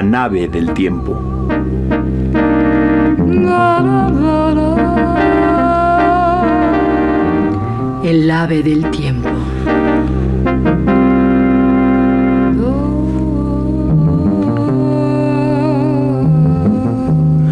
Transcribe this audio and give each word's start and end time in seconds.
La 0.00 0.06
nave 0.06 0.48
del 0.48 0.72
tiempo. 0.72 1.12
El 8.02 8.30
ave 8.30 8.62
del 8.62 8.90
tiempo. 8.92 9.28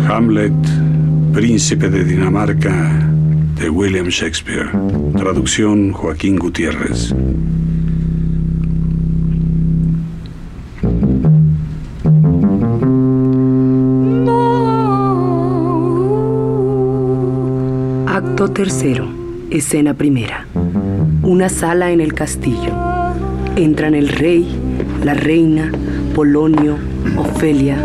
Hamlet, 0.08 0.52
Príncipe 1.34 1.90
de 1.90 2.02
Dinamarca, 2.02 2.98
de 3.56 3.68
William 3.68 4.06
Shakespeare. 4.06 4.70
Traducción 5.18 5.92
Joaquín 5.92 6.38
Gutiérrez. 6.38 7.14
Tercero, 18.54 19.08
escena 19.50 19.94
primera. 19.94 20.46
Una 21.22 21.48
sala 21.48 21.92
en 21.92 22.00
el 22.00 22.14
castillo. 22.14 22.74
Entran 23.56 23.94
el 23.94 24.08
rey, 24.08 24.48
la 25.04 25.14
reina, 25.14 25.70
Polonio, 26.14 26.76
Ofelia, 27.16 27.76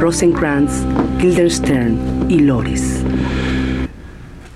Rosencrantz, 0.00 0.84
Guildenstern 1.18 2.26
y 2.28 2.40
Lores. 2.40 3.02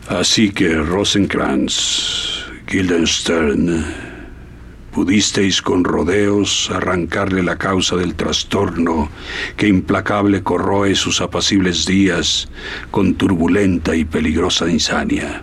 Así 0.09 0.51
que 0.51 0.75
Rosencrantz, 0.75 2.45
Guildenstern, 2.69 4.06
pudisteis 4.97 5.61
con 5.61 5.85
rodeos 5.85 6.71
arrancarle 6.75 7.43
la 7.43 7.57
causa 7.57 7.97
del 7.97 8.15
trastorno 8.15 9.11
que 9.59 9.69
implacable 9.69 10.43
corroe 10.43 10.95
sus 10.95 11.21
apacibles 11.21 11.85
días 11.85 12.49
con 12.91 13.15
turbulenta 13.15 13.95
y 13.95 14.07
peligrosa 14.07 14.71
insania. 14.71 15.43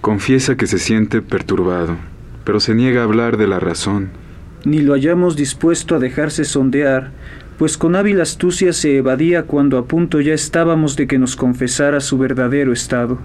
Confiesa 0.00 0.56
que 0.56 0.66
se 0.66 0.78
siente 0.78 1.20
perturbado, 1.20 1.98
pero 2.44 2.58
se 2.58 2.74
niega 2.74 3.02
a 3.02 3.04
hablar 3.04 3.36
de 3.36 3.46
la 3.46 3.60
razón. 3.60 4.08
Ni 4.64 4.78
lo 4.78 4.94
hallamos 4.94 5.36
dispuesto 5.36 5.96
a 5.96 5.98
dejarse 5.98 6.46
sondear, 6.46 7.12
pues 7.58 7.76
con 7.76 7.96
hábil 7.96 8.18
astucia 8.22 8.72
se 8.72 8.96
evadía 8.96 9.42
cuando 9.42 9.76
a 9.76 9.84
punto 9.84 10.22
ya 10.22 10.32
estábamos 10.32 10.96
de 10.96 11.06
que 11.06 11.18
nos 11.18 11.36
confesara 11.36 12.00
su 12.00 12.16
verdadero 12.16 12.72
estado. 12.72 13.18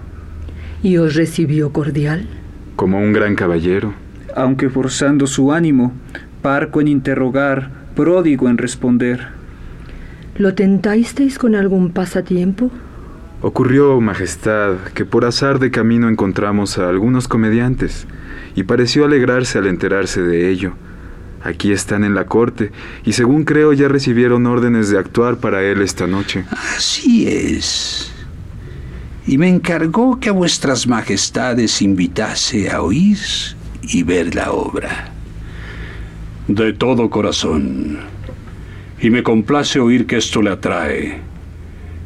¿Y 0.82 0.98
os 0.98 1.14
recibió 1.14 1.72
cordial? 1.72 2.28
Como 2.76 2.98
un 2.98 3.14
gran 3.14 3.34
caballero. 3.36 3.94
Aunque 4.36 4.70
forzando 4.70 5.26
su 5.26 5.52
ánimo, 5.52 5.92
parco 6.40 6.80
en 6.80 6.88
interrogar, 6.88 7.70
pródigo 7.94 8.48
en 8.48 8.58
responder. 8.58 9.28
¿Lo 10.36 10.54
tentasteis 10.54 11.38
con 11.38 11.54
algún 11.54 11.90
pasatiempo? 11.90 12.70
Ocurrió, 13.42 14.00
Majestad, 14.00 14.76
que 14.94 15.04
por 15.04 15.24
azar 15.24 15.58
de 15.58 15.70
camino 15.70 16.08
encontramos 16.08 16.78
a 16.78 16.88
algunos 16.88 17.28
comediantes, 17.28 18.06
y 18.54 18.62
pareció 18.62 19.04
alegrarse 19.04 19.58
al 19.58 19.66
enterarse 19.66 20.22
de 20.22 20.48
ello. 20.48 20.74
Aquí 21.42 21.72
están 21.72 22.04
en 22.04 22.14
la 22.14 22.26
corte, 22.26 22.70
y 23.04 23.12
según 23.12 23.44
creo 23.44 23.72
ya 23.72 23.88
recibieron 23.88 24.46
órdenes 24.46 24.90
de 24.90 24.98
actuar 24.98 25.38
para 25.38 25.62
él 25.62 25.82
esta 25.82 26.06
noche. 26.06 26.44
Así 26.76 27.26
es. 27.26 28.12
Y 29.26 29.38
me 29.38 29.48
encargó 29.48 30.20
que 30.20 30.28
a 30.28 30.32
vuestras 30.32 30.86
majestades 30.86 31.82
invitase 31.82 32.70
a 32.70 32.80
oír 32.80 33.18
y 33.82 34.02
ver 34.02 34.34
la 34.34 34.52
obra. 34.52 35.10
De 36.48 36.72
todo 36.72 37.10
corazón. 37.10 37.98
Y 39.00 39.10
me 39.10 39.22
complace 39.22 39.80
oír 39.80 40.06
que 40.06 40.16
esto 40.16 40.42
le 40.42 40.50
atrae. 40.50 41.20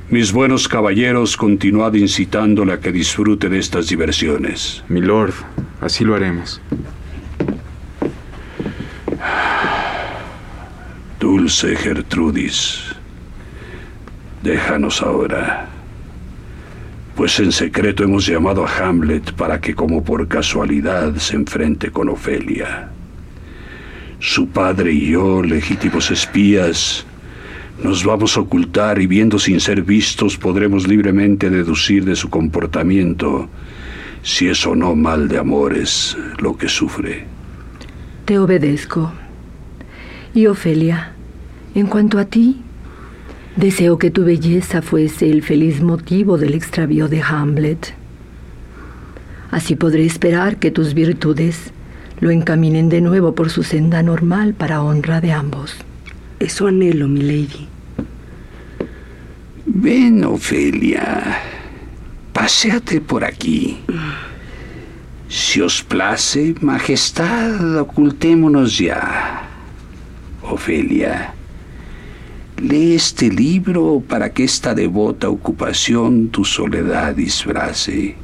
Mis 0.08 0.32
buenos 0.32 0.68
caballeros, 0.68 1.36
continuad 1.36 1.94
incitándole 1.94 2.72
a 2.72 2.80
que 2.80 2.92
disfrute 2.92 3.48
de 3.48 3.58
estas 3.58 3.88
diversiones. 3.88 4.84
Milord, 4.88 5.34
así 5.80 6.04
lo 6.04 6.14
haremos. 6.14 6.60
Dulce 11.18 11.74
Gertrudis, 11.74 12.82
déjanos 14.42 15.02
ahora, 15.02 15.68
pues 17.16 17.40
en 17.40 17.50
secreto 17.50 18.04
hemos 18.04 18.26
llamado 18.26 18.66
a 18.66 18.78
Hamlet 18.78 19.32
para 19.32 19.58
que 19.58 19.74
como 19.74 20.04
por 20.04 20.28
casualidad 20.28 21.16
se 21.16 21.34
enfrente 21.34 21.90
con 21.90 22.10
Ofelia. 22.10 22.90
Su 24.20 24.48
padre 24.48 24.92
y 24.92 25.12
yo, 25.12 25.42
legítimos 25.42 26.10
espías, 26.10 27.06
nos 27.82 28.04
vamos 28.04 28.36
a 28.36 28.40
ocultar 28.40 29.00
y 29.00 29.06
viendo 29.06 29.38
sin 29.38 29.60
ser 29.60 29.82
vistos 29.82 30.36
podremos 30.36 30.86
libremente 30.86 31.48
deducir 31.48 32.04
de 32.04 32.16
su 32.16 32.28
comportamiento 32.28 33.48
si 34.22 34.48
es 34.48 34.66
o 34.66 34.74
no 34.74 34.94
mal 34.94 35.28
de 35.28 35.38
amores 35.38 36.16
lo 36.38 36.56
que 36.56 36.68
sufre. 36.68 37.24
Te 38.26 38.38
obedezco. 38.38 39.12
Y 40.34 40.48
Ofelia, 40.48 41.12
en 41.74 41.86
cuanto 41.86 42.18
a 42.18 42.26
ti, 42.26 42.60
deseo 43.56 43.98
que 43.98 44.10
tu 44.10 44.24
belleza 44.24 44.82
fuese 44.82 45.30
el 45.30 45.42
feliz 45.42 45.82
motivo 45.82 46.38
del 46.38 46.54
extravío 46.54 47.08
de 47.08 47.22
Hamlet. 47.22 47.94
Así 49.50 49.76
podré 49.76 50.04
esperar 50.04 50.58
que 50.58 50.70
tus 50.70 50.94
virtudes 50.94 51.72
lo 52.20 52.30
encaminen 52.30 52.88
de 52.88 53.00
nuevo 53.00 53.34
por 53.34 53.50
su 53.50 53.62
senda 53.62 54.02
normal 54.02 54.54
para 54.54 54.82
honra 54.82 55.20
de 55.20 55.32
ambos. 55.32 55.76
Eso 56.38 56.66
anhelo, 56.66 57.08
mi 57.08 57.22
lady. 57.22 57.68
Ven, 59.66 60.24
Ofelia. 60.24 61.38
Paseate 62.32 63.00
por 63.00 63.24
aquí. 63.24 63.78
Si 65.28 65.60
os 65.60 65.82
place, 65.82 66.54
majestad, 66.60 67.78
ocultémonos 67.78 68.78
ya. 68.78 69.42
Ofelia, 70.42 71.34
lee 72.58 72.94
este 72.94 73.30
libro 73.30 74.02
para 74.06 74.32
que 74.32 74.44
esta 74.44 74.74
devota 74.74 75.28
ocupación 75.28 76.28
tu 76.28 76.44
soledad 76.44 77.14
disfrace. 77.14 78.16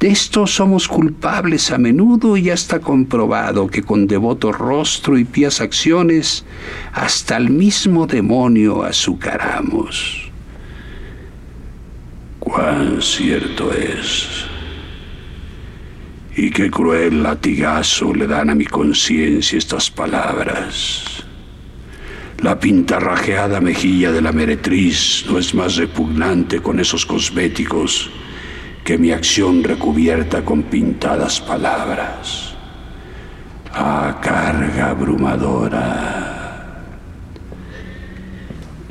De 0.00 0.08
esto 0.08 0.46
somos 0.46 0.86
culpables 0.86 1.72
a 1.72 1.78
menudo 1.78 2.36
y 2.36 2.42
ya 2.42 2.54
está 2.54 2.78
comprobado 2.78 3.66
que 3.66 3.82
con 3.82 4.06
devoto 4.06 4.52
rostro 4.52 5.18
y 5.18 5.24
pías 5.24 5.60
acciones 5.60 6.44
hasta 6.92 7.36
el 7.36 7.50
mismo 7.50 8.06
demonio 8.06 8.84
azucaramos. 8.84 10.30
Cuán 12.38 13.02
cierto 13.02 13.72
es. 13.72 14.46
Y 16.36 16.50
qué 16.50 16.70
cruel 16.70 17.24
latigazo 17.24 18.14
le 18.14 18.28
dan 18.28 18.50
a 18.50 18.54
mi 18.54 18.66
conciencia 18.66 19.58
estas 19.58 19.90
palabras. 19.90 21.17
La 22.40 22.58
pintarrajeada 22.58 23.60
mejilla 23.60 24.12
de 24.12 24.22
la 24.22 24.32
meretriz 24.32 25.24
no 25.28 25.38
es 25.38 25.54
más 25.54 25.76
repugnante 25.76 26.60
con 26.60 26.78
esos 26.78 27.04
cosméticos 27.04 28.10
que 28.84 28.96
mi 28.96 29.10
acción 29.10 29.64
recubierta 29.64 30.44
con 30.44 30.62
pintadas 30.62 31.40
palabras. 31.40 32.54
Ah, 33.74 34.18
carga 34.22 34.90
abrumadora. 34.90 36.38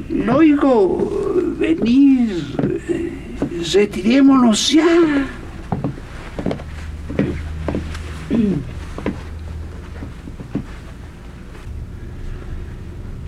No 0.09 0.37
oigo 0.37 1.55
venir. 1.57 2.55
Retirémonos 3.73 4.71
ya. 4.71 5.25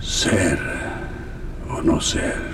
Ser 0.01 0.60
o 1.69 1.81
no 1.81 2.01
ser. 2.01 2.50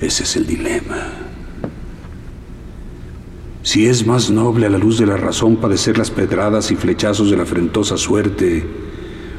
Ese 0.00 0.24
el 0.36 0.46
dilema. 0.46 1.12
Si 3.62 3.86
es 3.86 4.06
más 4.06 4.30
noble 4.30 4.66
a 4.66 4.70
la 4.70 4.78
luz 4.78 4.98
de 4.98 5.06
la 5.06 5.16
razón 5.16 5.56
padecer 5.56 5.98
las 5.98 6.10
pedradas 6.10 6.70
y 6.70 6.76
flechazos 6.76 7.30
de 7.30 7.36
la 7.36 7.42
afrentosa 7.42 7.96
suerte, 7.96 8.64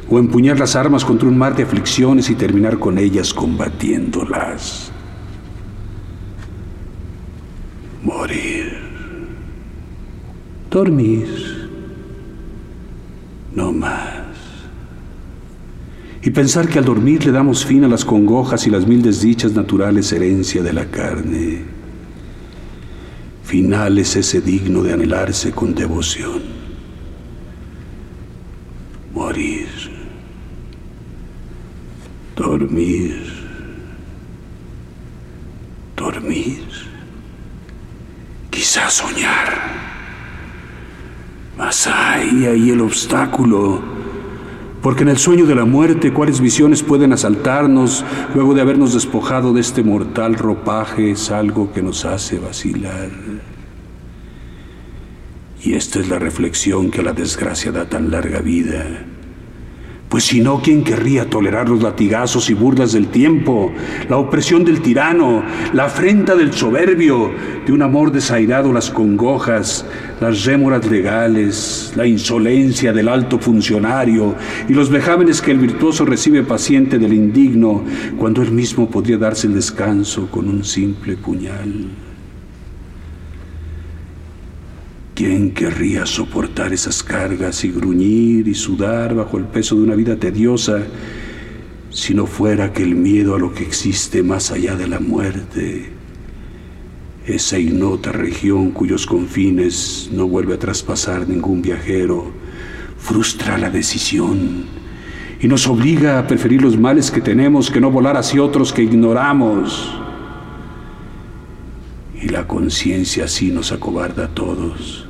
o 0.09 0.19
empuñar 0.19 0.59
las 0.59 0.75
armas 0.75 1.05
contra 1.05 1.27
un 1.27 1.38
mar 1.38 1.55
de 1.55 1.63
aflicciones 1.63 2.29
y 2.29 2.35
terminar 2.35 2.79
con 2.79 2.97
ellas 2.97 3.33
combatiéndolas. 3.33 4.91
Morir. 8.03 8.77
Dormir. 10.69 11.69
No 13.53 13.71
más. 13.71 13.96
Y 16.27 16.31
pensar 16.31 16.68
que 16.68 16.77
al 16.77 16.83
dormir 16.83 17.25
le 17.25 17.31
damos 17.31 17.65
fin 17.65 17.85
a 17.85 17.88
las 17.88 18.03
congojas 18.03 18.68
y 18.68 18.69
las 18.69 18.85
mil 18.85 19.01
desdichas 19.01 19.53
naturales 19.53 20.12
herencia 20.12 20.62
de 20.62 20.74
la 20.74 20.83
carne. 20.88 21.62
Final 23.45 23.97
es 23.97 24.13
ese 24.18 24.41
digno 24.41 24.83
de 24.83 24.91
anhelarse 24.91 25.53
con 25.53 25.74
devoción. 25.74 26.41
Morir. 29.13 29.69
Dormir. 32.35 33.23
Dormir. 35.95 36.68
Quizás 38.50 38.95
soñar. 38.95 39.62
Mas 41.57 41.88
hay 41.88 42.47
ahí 42.47 42.71
el 42.71 42.81
obstáculo. 42.81 43.96
Porque 44.81 45.03
en 45.03 45.09
el 45.09 45.18
sueño 45.18 45.45
de 45.45 45.56
la 45.56 45.65
muerte, 45.65 46.13
¿cuáles 46.13 46.39
visiones 46.39 46.83
pueden 46.83 47.12
asaltarnos 47.12 48.06
luego 48.35 48.53
de 48.53 48.62
habernos 48.62 48.94
despojado 48.94 49.51
de 49.53 49.62
este 49.62 49.83
mortal 49.83 50.35
ropaje? 50.35 51.12
Es 51.12 51.31
algo 51.31 51.71
que 51.74 51.81
nos 51.81 52.06
hace 52.06 52.38
vacilar. 52.38 53.09
Y 55.63 55.74
esta 55.74 56.00
es 56.00 56.07
la 56.07 56.19
reflexión 56.19 56.91
que 56.91 57.01
a 57.01 57.03
la 57.03 57.13
desgracia 57.13 57.71
da 57.71 57.89
tan 57.89 58.12
larga 58.12 58.39
vida. 58.39 59.06
Pues 60.09 60.24
si 60.24 60.39
no, 60.39 60.62
¿quién 60.62 60.86
querría 60.86 61.30
tolerar 61.30 61.68
los 61.68 61.83
latigazos 61.83 62.50
y 62.50 62.54
burlas 62.54 62.94
del 62.94 63.07
tiempo, 63.07 63.74
la 64.07 64.15
opresión 64.15 64.63
del 64.63 64.81
tirano, 64.81 65.44
la 65.74 65.86
afrenta 65.86 66.33
del 66.33 66.54
soberbio, 66.54 67.30
de 67.65 67.74
un 67.74 67.81
amor 67.81 68.13
desairado, 68.13 68.71
las 68.71 68.89
congojas, 68.89 69.86
las 70.21 70.45
rémoras 70.45 70.89
legales, 70.89 71.92
la 71.98 72.06
insolencia 72.06 72.94
del 72.94 73.09
alto 73.09 73.38
funcionario 73.38 74.33
y 74.69 74.74
los 74.74 74.89
vejámenes 74.89 75.42
que 75.42 75.51
el 75.51 75.57
virtuoso 75.57 76.06
recibe 76.06 76.42
paciente 76.42 76.98
del 76.98 77.12
indigno, 77.12 77.83
cuando 78.18 78.42
él 78.42 78.51
mismo 78.51 78.89
podría 78.89 79.18
darse 79.18 79.48
el 79.48 79.56
descanso 79.56 80.31
con 80.31 80.48
un 80.48 80.63
simple 80.63 81.18
puñal? 81.18 82.06
¿Quién 85.18 85.50
querría 85.50 86.06
soportar 86.06 86.74
esas 86.74 87.02
cargas 87.02 87.64
y 87.64 87.72
gruñir 87.72 88.48
y 88.48 88.54
sudar 88.54 89.16
bajo 89.16 89.40
el 89.40 89.46
peso 89.46 89.75
de 89.75 89.81
una 89.81 89.96
vida 89.96 90.16
tediosa 90.16 90.84
si 91.90 92.14
no 92.14 92.28
fuera 92.28 92.72
que 92.72 92.84
el 92.84 92.94
miedo 92.94 93.34
a 93.34 93.40
lo 93.40 93.52
que 93.52 93.64
existe 93.64 94.22
más 94.22 94.52
allá 94.52 94.75
de 94.75 94.88
la 94.88 95.00
muerte, 95.00 95.90
esa 97.25 97.58
ignota 97.58 98.12
región 98.12 98.69
cuyos 98.69 99.08
confines 99.08 100.08
no 100.14 100.28
vuelve 100.28 100.54
a 100.54 100.60
traspasar 100.60 101.28
ningún 101.28 101.64
viajero, 101.64 102.31
frustra 103.00 103.58
la 103.58 103.72
decisión 103.72 104.66
y 105.42 105.48
nos 105.48 105.66
obliga 105.66 106.19
a 106.19 106.28
preferir 106.28 106.62
los 106.62 106.78
males 106.78 107.10
que 107.10 107.22
tenemos 107.22 107.72
que 107.72 107.81
no 107.81 107.90
volar 107.90 108.18
hacia 108.18 108.44
otros 108.44 108.72
que 108.72 108.84
ignoramos? 108.84 110.00
Y 112.22 112.30
la 112.30 112.46
conciencia 112.46 113.25
así 113.25 113.50
nos 113.50 113.72
acobarda 113.72 114.25
a 114.25 114.28
todos 114.28 115.06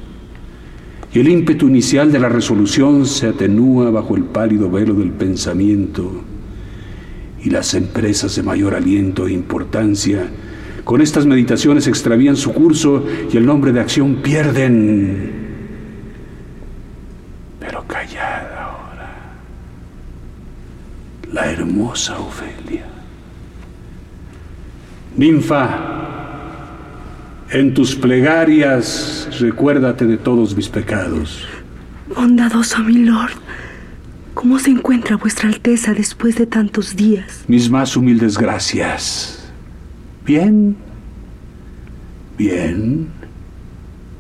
el 1.20 1.30
ímpetu 1.30 1.68
inicial 1.68 2.12
de 2.12 2.20
la 2.20 2.30
resolución 2.30 3.06
se 3.06 3.28
atenúa 3.28 3.90
bajo 3.92 4.16
el 4.16 4.24
pálido 4.24 4.70
velo 4.70 4.94
del 4.94 5.12
pensamiento 5.12 6.22
y 7.44 7.50
las 7.50 7.74
empresas 7.74 8.36
de 8.36 8.44
mayor 8.44 8.76
aliento 8.76 9.28
e 9.28 9.32
importancia 9.32 10.28
con 10.88 11.02
estas 11.02 11.26
meditaciones 11.26 11.86
extravían 11.88 12.38
su 12.38 12.54
curso 12.54 13.06
y 13.30 13.36
el 13.36 13.46
nombre 13.46 13.74
de 13.74 13.82
acción 13.82 14.22
pierden. 14.24 15.32
Pero 17.60 17.84
callada 17.86 18.64
ahora, 18.64 19.10
la 21.34 21.52
hermosa 21.52 22.18
Ofelia. 22.18 22.86
Ninfa, 25.18 25.97
en 27.52 27.74
tus 27.74 27.96
plegarias 27.96 29.30
recuérdate 29.40 30.06
de 30.06 30.18
todos 30.18 30.56
mis 30.56 30.70
pecados. 30.70 31.48
Bondadoso 32.16 32.80
mi 32.84 33.06
lord, 33.06 33.34
¿cómo 34.34 34.60
se 34.60 34.72
encuentra 34.72 35.18
vuestra 35.18 35.50
Alteza 35.50 35.94
después 35.94 36.36
de 36.36 36.46
tantos 36.46 36.96
días? 36.96 37.44
Mis 37.48 37.70
más 37.70 37.96
humildes 37.96 38.38
gracias. 38.38 39.52
Bien. 40.26 40.76
Bien. 42.38 43.08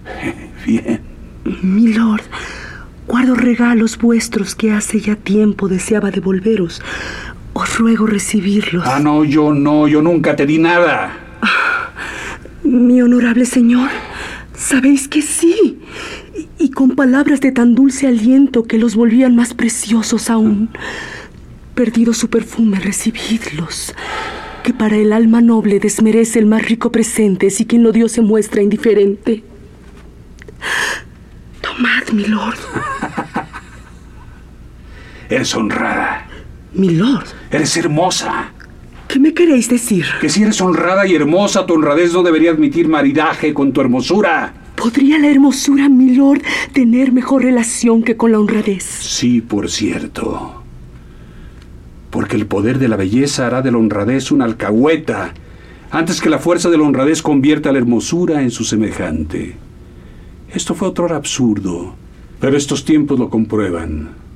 Bien. 0.65 1.01
Mi 1.61 1.93
lord, 1.93 2.23
guardo 3.07 3.35
regalos 3.35 3.97
vuestros 3.97 4.55
que 4.55 4.71
hace 4.71 4.99
ya 4.99 5.15
tiempo 5.15 5.67
deseaba 5.67 6.11
devolveros. 6.11 6.81
Os 7.53 7.77
ruego 7.77 8.05
recibirlos. 8.05 8.85
Ah, 8.85 8.99
no, 8.99 9.23
yo 9.23 9.53
no, 9.53 9.87
yo 9.87 10.01
nunca 10.01 10.35
te 10.35 10.45
di 10.45 10.59
nada. 10.59 11.26
Mi 12.67 13.01
honorable 13.01 13.45
señor, 13.45 13.89
sabéis 14.53 15.07
que 15.07 15.21
sí. 15.21 15.79
Y, 16.59 16.71
con 16.71 16.97
palabras 16.97 17.39
de 17.39 17.53
tan 17.53 17.75
dulce 17.75 18.07
aliento 18.07 18.65
que 18.65 18.77
los 18.77 18.93
volvían 18.93 19.37
más 19.37 19.53
preciosos 19.53 20.29
aún. 20.29 20.69
Perdido 21.75 22.13
su 22.13 22.29
perfume, 22.29 22.81
recibidlos. 22.81 23.93
Que 24.63 24.73
para 24.73 24.97
el 24.97 25.13
alma 25.13 25.39
noble 25.39 25.79
desmerece 25.79 26.39
el 26.39 26.45
más 26.45 26.67
rico 26.67 26.91
presente 26.91 27.51
si 27.51 27.65
quien 27.65 27.83
lo 27.83 27.93
dio 27.93 28.09
se 28.09 28.21
muestra 28.21 28.61
indiferente. 28.61 29.45
Tomad, 31.61 32.09
mi 32.11 32.25
lord. 32.25 32.59
Eres 35.29 35.55
honrada. 35.55 36.27
Mi 36.73 36.89
lord. 36.89 37.27
Eres 37.49 37.77
hermosa. 37.77 38.51
¿Qué 39.07 39.19
me 39.19 39.33
queréis 39.33 39.69
decir? 39.69 40.05
Que 40.19 40.29
si 40.29 40.43
eres 40.43 40.59
honrada 40.59 41.07
y 41.07 41.15
hermosa, 41.15 41.65
tu 41.65 41.75
honradez 41.75 42.13
no 42.13 42.23
debería 42.23 42.51
admitir 42.51 42.89
maridaje 42.89 43.53
con 43.53 43.71
tu 43.71 43.79
hermosura. 43.79 44.53
¿Podría 44.75 45.17
la 45.17 45.29
hermosura, 45.29 45.87
mi 45.89 46.13
lord, 46.13 46.41
tener 46.73 47.11
mejor 47.11 47.43
relación 47.43 48.03
que 48.03 48.17
con 48.17 48.31
la 48.31 48.39
honradez? 48.39 48.83
Sí, 48.83 49.41
por 49.41 49.69
cierto. 49.71 50.61
Porque 52.09 52.35
el 52.35 52.47
poder 52.47 52.79
de 52.79 52.89
la 52.89 52.97
belleza 52.97 53.47
hará 53.47 53.61
de 53.61 53.71
la 53.71 53.77
honradez 53.77 54.31
una 54.31 54.45
alcahueta, 54.45 55.33
antes 55.89 56.19
que 56.19 56.29
la 56.29 56.39
fuerza 56.39 56.69
de 56.69 56.77
la 56.77 56.83
honradez 56.83 57.21
convierta 57.21 57.71
la 57.71 57.77
hermosura 57.77 58.41
en 58.41 58.51
su 58.51 58.65
semejante. 58.65 59.55
Esto 60.53 60.75
fue 60.75 60.89
otro 60.89 61.13
absurdo, 61.15 61.95
pero 62.39 62.57
estos 62.57 62.83
tiempos 62.83 63.17
lo 63.17 63.29
comprueban. 63.29 64.26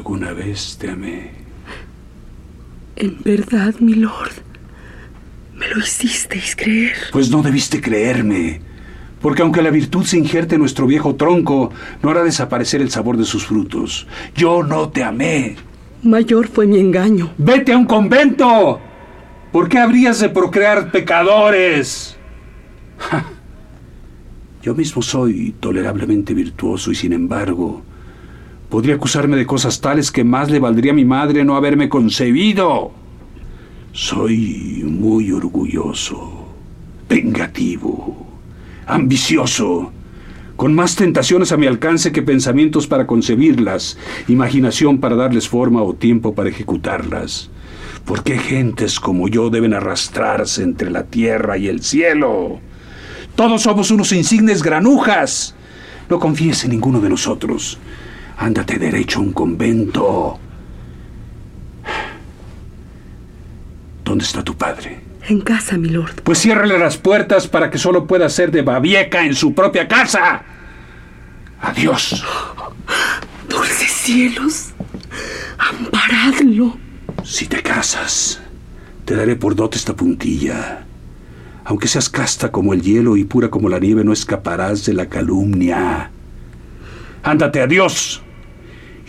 Alguna 0.00 0.32
vez 0.32 0.78
te 0.80 0.88
amé. 0.88 1.30
En 2.96 3.18
verdad, 3.22 3.74
mi 3.80 3.92
lord. 3.92 4.32
Me 5.54 5.68
lo 5.68 5.78
hicisteis 5.78 6.56
creer. 6.56 6.94
Pues 7.12 7.30
no 7.30 7.42
debiste 7.42 7.82
creerme. 7.82 8.62
Porque 9.20 9.42
aunque 9.42 9.60
la 9.60 9.68
virtud 9.68 10.06
se 10.06 10.16
injerte 10.16 10.54
en 10.54 10.62
nuestro 10.62 10.86
viejo 10.86 11.16
tronco, 11.16 11.70
no 12.02 12.08
hará 12.08 12.24
desaparecer 12.24 12.80
el 12.80 12.90
sabor 12.90 13.18
de 13.18 13.26
sus 13.26 13.44
frutos. 13.44 14.06
Yo 14.34 14.62
no 14.62 14.88
te 14.88 15.04
amé. 15.04 15.56
Mayor 16.02 16.48
fue 16.48 16.66
mi 16.66 16.78
engaño. 16.78 17.34
¡Vete 17.36 17.74
a 17.74 17.76
un 17.76 17.84
convento! 17.84 18.80
¿Por 19.52 19.68
qué 19.68 19.80
habrías 19.80 20.18
de 20.18 20.30
procrear 20.30 20.90
pecadores? 20.90 22.16
Yo 24.62 24.74
mismo 24.74 25.02
soy 25.02 25.54
tolerablemente 25.60 26.32
virtuoso 26.32 26.90
y 26.90 26.94
sin 26.94 27.12
embargo 27.12 27.82
Podría 28.70 28.94
acusarme 28.94 29.36
de 29.36 29.46
cosas 29.46 29.80
tales 29.80 30.12
que 30.12 30.22
más 30.22 30.48
le 30.48 30.60
valdría 30.60 30.92
a 30.92 30.94
mi 30.94 31.04
madre 31.04 31.44
no 31.44 31.56
haberme 31.56 31.88
concebido. 31.88 32.92
Soy 33.92 34.84
muy 34.86 35.32
orgulloso, 35.32 36.46
vengativo, 37.08 38.28
ambicioso, 38.86 39.90
con 40.54 40.72
más 40.72 40.94
tentaciones 40.94 41.50
a 41.50 41.56
mi 41.56 41.66
alcance 41.66 42.12
que 42.12 42.22
pensamientos 42.22 42.86
para 42.86 43.08
concebirlas, 43.08 43.98
imaginación 44.28 44.98
para 44.98 45.16
darles 45.16 45.48
forma 45.48 45.82
o 45.82 45.94
tiempo 45.94 46.36
para 46.36 46.50
ejecutarlas. 46.50 47.50
¿Por 48.04 48.22
qué 48.22 48.38
gentes 48.38 49.00
como 49.00 49.26
yo 49.26 49.50
deben 49.50 49.74
arrastrarse 49.74 50.62
entre 50.62 50.90
la 50.90 51.02
tierra 51.04 51.58
y 51.58 51.66
el 51.66 51.82
cielo? 51.82 52.60
Todos 53.34 53.62
somos 53.62 53.90
unos 53.90 54.12
insignes 54.12 54.62
granujas. 54.62 55.56
No 56.08 56.20
confíes 56.20 56.62
en 56.64 56.70
ninguno 56.70 57.00
de 57.00 57.08
nosotros. 57.08 57.76
Ándate 58.40 58.78
derecho 58.78 59.18
a 59.18 59.22
un 59.22 59.32
convento. 59.34 60.40
¿Dónde 64.02 64.24
está 64.24 64.42
tu 64.42 64.56
padre? 64.56 64.98
En 65.28 65.42
casa, 65.42 65.76
mi 65.76 65.90
lord. 65.90 66.22
Pues 66.24 66.38
ciérrele 66.38 66.78
las 66.78 66.96
puertas 66.96 67.46
para 67.46 67.70
que 67.70 67.76
solo 67.76 68.06
pueda 68.06 68.30
ser 68.30 68.50
de 68.50 68.62
babieca 68.62 69.26
en 69.26 69.34
su 69.34 69.54
propia 69.54 69.86
casa. 69.86 70.42
Adiós. 71.60 72.24
Dulces 73.46 73.92
cielos, 73.92 74.70
amparadlo. 75.58 76.78
Si 77.22 77.46
te 77.46 77.62
casas, 77.62 78.40
te 79.04 79.16
daré 79.16 79.36
por 79.36 79.54
dote 79.54 79.76
esta 79.76 79.94
puntilla. 79.94 80.86
Aunque 81.66 81.88
seas 81.88 82.08
casta 82.08 82.50
como 82.50 82.72
el 82.72 82.80
hielo 82.80 83.18
y 83.18 83.24
pura 83.24 83.50
como 83.50 83.68
la 83.68 83.78
nieve, 83.78 84.02
no 84.02 84.14
escaparás 84.14 84.86
de 84.86 84.94
la 84.94 85.10
calumnia. 85.10 86.10
Ándate, 87.22 87.60
adiós. 87.60 88.22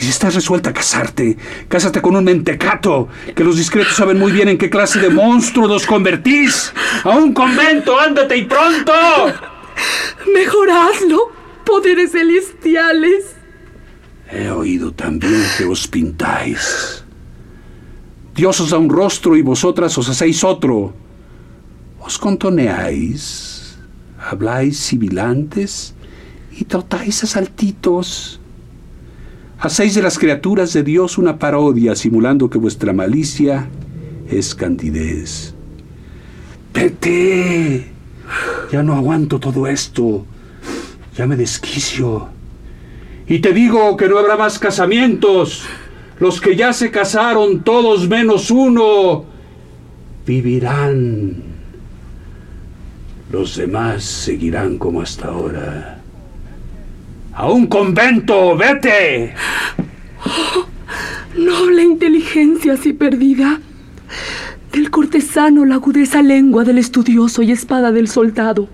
Y 0.01 0.05
si 0.05 0.09
estás 0.09 0.33
resuelta 0.33 0.71
a 0.71 0.73
casarte, 0.73 1.37
cásate 1.67 2.01
con 2.01 2.15
un 2.15 2.23
mentecato, 2.23 3.07
que 3.35 3.43
los 3.43 3.55
discretos 3.55 3.93
saben 3.95 4.17
muy 4.17 4.31
bien 4.31 4.47
en 4.47 4.57
qué 4.57 4.67
clase 4.67 4.99
de 4.99 5.11
monstruo 5.11 5.67
los 5.67 5.85
convertís. 5.85 6.73
A 7.03 7.11
un 7.11 7.33
convento, 7.33 7.99
ándate 7.99 8.35
y 8.35 8.45
pronto. 8.45 8.91
Mejoradlo, 10.33 11.31
poderes 11.63 12.13
celestiales. 12.13 13.35
He 14.31 14.49
oído 14.49 14.91
también 14.91 15.45
que 15.55 15.65
os 15.65 15.87
pintáis. 15.87 17.03
Dios 18.33 18.59
os 18.59 18.71
da 18.71 18.79
un 18.79 18.89
rostro 18.89 19.37
y 19.37 19.43
vosotras 19.43 19.95
os 19.99 20.09
hacéis 20.09 20.43
otro. 20.43 20.95
Os 21.99 22.17
contoneáis, 22.17 23.77
habláis 24.19 24.79
sibilantes 24.79 25.93
y 26.57 26.65
trotáis 26.65 27.23
a 27.23 27.27
saltitos. 27.27 28.40
Hacéis 29.61 29.93
de 29.93 30.01
las 30.01 30.17
criaturas 30.17 30.73
de 30.73 30.81
Dios 30.81 31.19
una 31.19 31.37
parodia, 31.37 31.95
simulando 31.95 32.49
que 32.49 32.57
vuestra 32.57 32.93
malicia 32.93 33.69
es 34.27 34.55
candidez. 34.55 35.53
¡Vete! 36.73 37.85
Ya 38.71 38.81
no 38.81 38.95
aguanto 38.95 39.39
todo 39.39 39.67
esto. 39.67 40.25
Ya 41.15 41.27
me 41.27 41.35
desquicio. 41.35 42.29
Y 43.27 43.37
te 43.37 43.53
digo 43.53 43.95
que 43.97 44.09
no 44.09 44.17
habrá 44.17 44.35
más 44.35 44.57
casamientos. 44.57 45.63
Los 46.19 46.41
que 46.41 46.55
ya 46.55 46.73
se 46.73 46.89
casaron, 46.89 47.63
todos 47.63 48.09
menos 48.09 48.49
uno, 48.49 49.25
vivirán. 50.25 51.35
Los 53.31 53.57
demás 53.57 54.03
seguirán 54.03 54.79
como 54.79 55.03
hasta 55.03 55.27
ahora. 55.27 56.00
¡A 57.33 57.49
un 57.49 57.67
convento! 57.67 58.57
¡Vete! 58.57 59.33
Oh, 60.25 60.65
noble 61.37 61.83
inteligencia 61.83 62.73
así 62.73 62.91
perdida. 62.91 63.61
Del 64.73 64.91
cortesano 64.91 65.65
la 65.65 65.75
agudeza 65.75 66.21
lengua 66.21 66.65
del 66.65 66.77
estudioso 66.77 67.41
y 67.41 67.51
espada 67.51 67.91
del 67.93 68.09
soldado. 68.09 68.67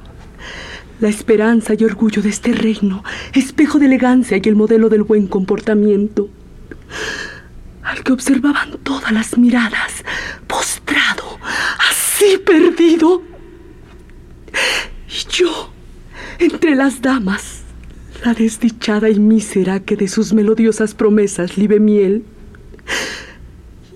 La 1.00 1.08
esperanza 1.08 1.76
y 1.78 1.84
orgullo 1.84 2.24
de 2.24 2.30
este 2.30 2.52
reino, 2.52 3.04
espejo 3.34 3.78
de 3.78 3.86
elegancia 3.86 4.38
y 4.38 4.50
el 4.50 4.56
modelo 4.56 4.90
del 4.90 5.04
buen 5.04 5.28
comportamiento. 5.28 6.28
Al 7.84 8.04
que 8.04 8.12
observaban 8.12 8.80
todas 8.82 9.12
las 9.12 9.38
miradas, 9.38 10.04
postrado, 10.48 11.40
así 11.90 12.40
perdido. 12.44 13.22
Y 15.08 15.32
yo, 15.32 15.72
entre 16.40 16.76
las 16.76 17.02
damas, 17.02 17.57
la 18.24 18.34
desdichada 18.34 19.10
y 19.10 19.20
mísera 19.20 19.80
que 19.80 19.96
de 19.96 20.08
sus 20.08 20.34
melodiosas 20.34 20.94
promesas 20.94 21.58
libe 21.58 21.80
miel. 21.80 22.24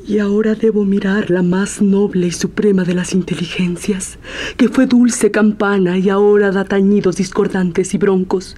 Y 0.08 0.20
ahora 0.20 0.56
debo 0.56 0.84
mirar 0.84 1.30
la 1.30 1.42
más 1.42 1.82
noble 1.82 2.28
y 2.28 2.32
suprema 2.32 2.84
de 2.84 2.96
las 2.96 3.13
inteligencias, 3.13 4.18
que 4.58 4.68
fue 4.68 4.86
dulce 4.86 5.32
campana 5.32 5.98
y 5.98 6.10
ahora 6.10 6.51
da 6.51 6.66
tañidos 6.66 7.18
discordantes 7.18 7.94
y 7.94 7.98
broncos, 7.98 8.58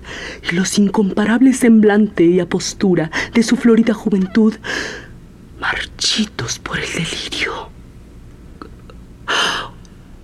y 0.50 0.56
los 0.56 0.80
incomparables 0.80 1.58
semblante 1.58 2.24
y 2.24 2.40
apostura 2.40 3.12
de 3.34 3.44
su 3.44 3.56
florida 3.56 3.94
juventud, 3.94 4.54
marchitos 5.60 6.60
por 6.60 6.80
el 6.80 6.90
delirio. 6.92 7.70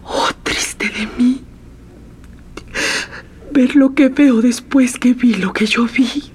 Oh, 0.04 0.30
triste 0.44 0.90
de 0.90 1.08
mí, 1.18 1.44
ver 3.52 3.76
lo 3.76 3.94
que 3.94 4.10
veo 4.10 4.42
después 4.42 4.98
que 4.98 5.14
vi 5.14 5.34
lo 5.36 5.54
que 5.54 5.66
yo 5.66 5.86
vi. 5.86 6.32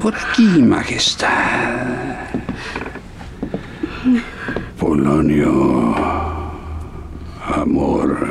Por 0.00 0.14
aquí, 0.14 0.62
Majestad. 0.62 2.26
Polonio, 4.78 5.94
amor, 7.54 8.26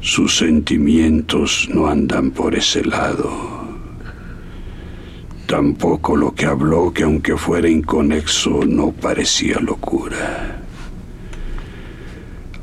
sus 0.00 0.38
sentimientos 0.38 1.68
no 1.70 1.88
andan 1.88 2.30
por 2.30 2.54
ese 2.54 2.82
lado. 2.84 3.30
Tampoco 5.46 6.16
lo 6.16 6.34
que 6.34 6.46
habló, 6.46 6.92
que 6.92 7.02
aunque 7.02 7.36
fuera 7.36 7.68
inconexo, 7.68 8.64
no 8.66 8.92
parecía 8.92 9.60
locura. 9.60 10.55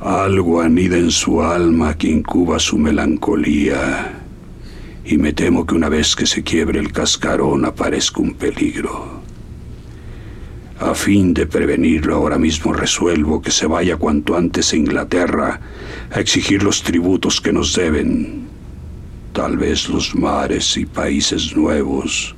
Algo 0.03 0.59
anida 0.59 0.97
en 0.97 1.11
su 1.11 1.41
alma 1.41 1.97
que 1.97 2.09
incuba 2.09 2.59
su 2.59 2.77
melancolía, 2.77 4.11
y 5.05 5.17
me 5.17 5.31
temo 5.31 5.65
que 5.65 5.75
una 5.75 5.87
vez 5.87 6.13
que 6.13 6.25
se 6.25 6.43
quiebre 6.43 6.77
el 6.81 6.91
cascarón 6.91 7.63
aparezca 7.63 8.21
un 8.21 8.33
peligro. 8.33 9.21
A 10.77 10.93
fin 10.93 11.33
de 11.33 11.47
prevenirlo, 11.47 12.15
ahora 12.15 12.37
mismo 12.37 12.73
resuelvo 12.73 13.41
que 13.41 13.51
se 13.51 13.65
vaya 13.65 13.95
cuanto 13.95 14.35
antes 14.35 14.73
a 14.73 14.75
Inglaterra 14.75 15.61
a 16.11 16.19
exigir 16.19 16.63
los 16.63 16.83
tributos 16.83 17.39
que 17.39 17.53
nos 17.53 17.73
deben. 17.73 18.47
Tal 19.31 19.55
vez 19.55 19.87
los 19.87 20.13
mares 20.15 20.75
y 20.75 20.85
países 20.85 21.55
nuevos, 21.55 22.35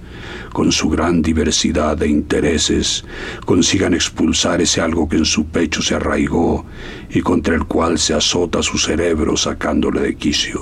con 0.55 0.71
su 0.71 0.87
gran 0.87 1.21
diversidad 1.21 1.97
de 1.97 2.07
intereses, 2.07 3.03
consigan 3.45 3.93
expulsar 3.93 4.61
ese 4.61 4.79
algo 4.79 5.09
que 5.09 5.17
en 5.17 5.25
su 5.25 5.47
pecho 5.47 5.81
se 5.81 5.95
arraigó 5.95 6.65
y 7.09 7.19
contra 7.19 7.55
el 7.55 7.65
cual 7.65 7.99
se 7.99 8.13
azota 8.13 8.63
su 8.63 8.77
cerebro 8.77 9.35
sacándole 9.35 9.99
de 9.99 10.15
quicio. 10.15 10.61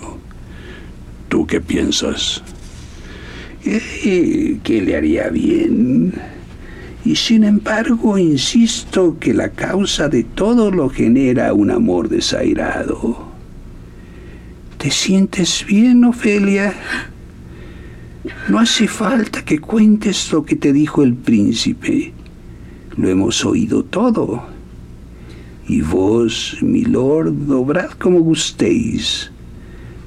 ¿Tú 1.30 1.46
qué 1.46 1.62
piensas? 1.62 2.42
¿Qué 3.64 4.84
le 4.84 4.96
haría 4.96 5.30
bien? 5.30 6.12
Y 7.06 7.16
sin 7.16 7.44
embargo, 7.44 8.18
insisto 8.18 9.18
que 9.20 9.32
la 9.32 9.50
causa 9.50 10.10
de 10.10 10.24
todo 10.24 10.72
lo 10.72 10.90
genera 10.90 11.54
un 11.54 11.70
amor 11.70 12.10
desairado. 12.10 13.28
¿Te 14.80 14.90
sientes 14.90 15.64
bien, 15.68 16.04
Ofelia? 16.04 16.74
No 18.48 18.60
hace 18.60 18.88
falta 18.88 19.44
que 19.44 19.60
cuentes 19.60 20.32
lo 20.32 20.46
que 20.46 20.56
te 20.56 20.72
dijo 20.72 21.04
el 21.04 21.14
príncipe. 21.14 22.14
Lo 22.96 23.10
hemos 23.10 23.44
oído 23.44 23.84
todo. 23.84 24.44
Y 25.68 25.82
vos, 25.82 26.58
mi 26.62 26.86
lord, 26.86 27.52
obrad 27.52 27.92
como 27.92 28.20
gustéis. 28.20 29.30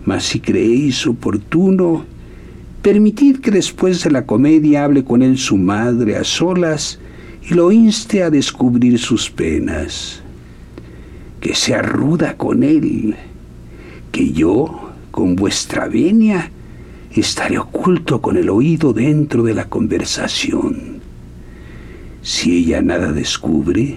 Mas 0.06 0.24
si 0.24 0.40
creéis 0.40 1.06
oportuno, 1.06 2.04
permitid 2.80 3.40
que 3.40 3.50
después 3.50 4.02
de 4.04 4.10
la 4.10 4.24
comedia 4.24 4.84
hable 4.84 5.04
con 5.04 5.20
él 5.20 5.36
su 5.36 5.56
madre 5.56 6.16
a 6.16 6.24
solas 6.24 6.98
y 7.48 7.54
lo 7.54 7.70
inste 7.70 8.22
a 8.22 8.30
descubrir 8.30 8.98
sus 8.98 9.30
penas. 9.30 10.22
Que 11.40 11.54
sea 11.54 11.82
ruda 11.82 12.36
con 12.36 12.62
él, 12.62 13.14
que 14.10 14.32
yo, 14.32 14.90
con 15.10 15.36
vuestra 15.36 15.86
venia, 15.88 16.50
estaré 17.20 17.58
oculto 17.58 18.20
con 18.20 18.36
el 18.36 18.50
oído 18.50 18.92
dentro 18.92 19.42
de 19.42 19.54
la 19.54 19.68
conversación. 19.68 21.00
Si 22.22 22.58
ella 22.58 22.82
nada 22.82 23.12
descubre, 23.12 23.96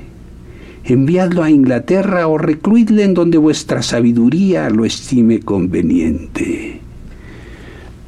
enviadlo 0.83 1.43
a 1.43 1.49
Inglaterra 1.49 2.27
o 2.27 2.37
recluidle 2.37 3.03
en 3.03 3.13
donde 3.13 3.37
vuestra 3.37 3.81
sabiduría 3.81 4.69
lo 4.69 4.85
estime 4.85 5.39
conveniente. 5.39 6.79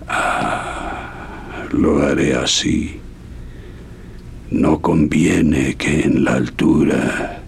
Ah, 0.07 1.65
lo 1.71 2.03
haré 2.03 2.35
así. 2.35 2.99
No 4.49 4.79
conviene 4.79 5.75
que 5.75 6.01
en 6.01 6.23
la 6.23 6.35
altura 6.35 7.41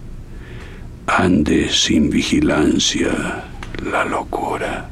ande 1.06 1.68
sin 1.68 2.10
vigilancia 2.10 3.44
la 3.90 4.04
locura. 4.04 4.88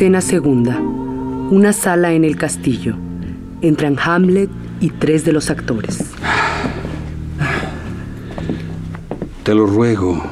Escena 0.00 0.22
segunda. 0.22 0.80
Una 0.80 1.74
sala 1.74 2.14
en 2.14 2.24
el 2.24 2.36
castillo. 2.36 2.96
Entran 3.60 3.98
Hamlet 4.02 4.48
y 4.80 4.88
tres 4.88 5.26
de 5.26 5.34
los 5.34 5.50
actores. 5.50 5.98
Te 9.42 9.54
lo 9.54 9.66
ruego, 9.66 10.22